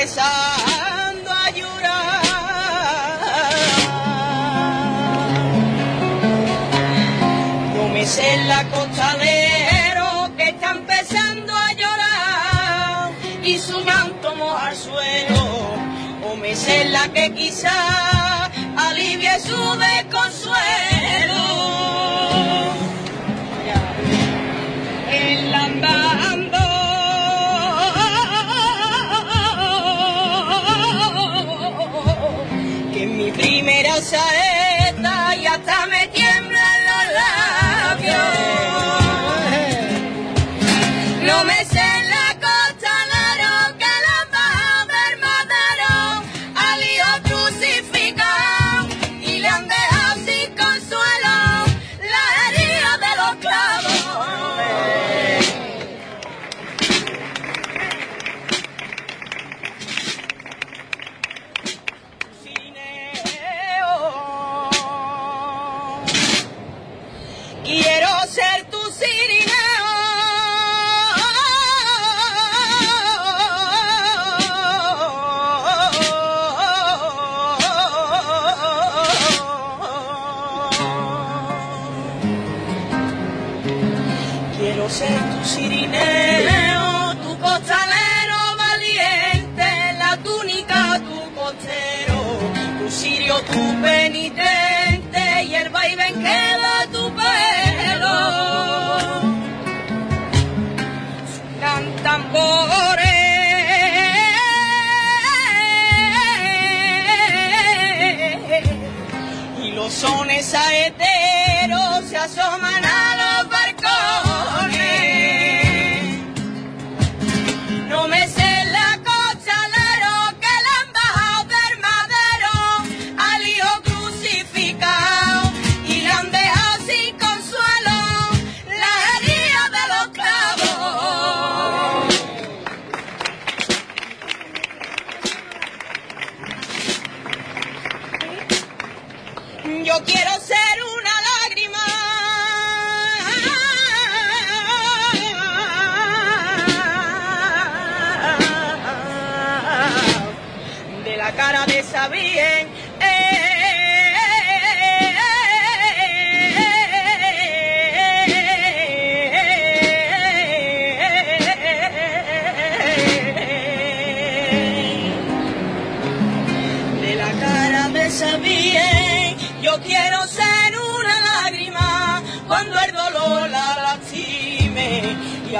Empezando 0.05 1.31
a 1.31 1.49
llorar. 1.49 2.21
No 7.75 7.89
me 7.89 8.05
sé 8.05 8.37
costalero 8.69 10.31
que 10.37 10.49
está 10.49 10.71
empezando 10.71 11.55
a 11.55 11.73
llorar 11.73 13.11
y 13.43 13.57
su 13.57 13.83
manto 13.83 14.35
moja 14.35 14.67
al 14.67 14.75
suelo. 14.75 15.73
O 16.29 16.35
me 16.35 16.55
que 17.11 17.33
quizá 17.33 18.45
alivie 18.77 19.39
su 19.39 19.57
desconsuelo. 19.57 20.04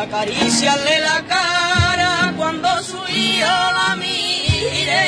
Acariciarle 0.06 1.00
la 1.00 1.24
cara 1.28 2.34
cuando 2.38 2.70
su 2.84 2.98
hijo 3.08 3.56
la 3.78 3.96
mire. 3.96 5.06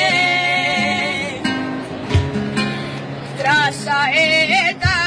Tras 3.37 3.75
saeta 3.75 4.97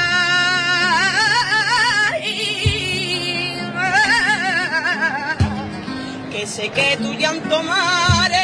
que 6.31 6.47
sé 6.47 6.69
que 6.69 6.97
tu 6.97 7.13
llanto 7.13 7.61
mare 7.63 8.40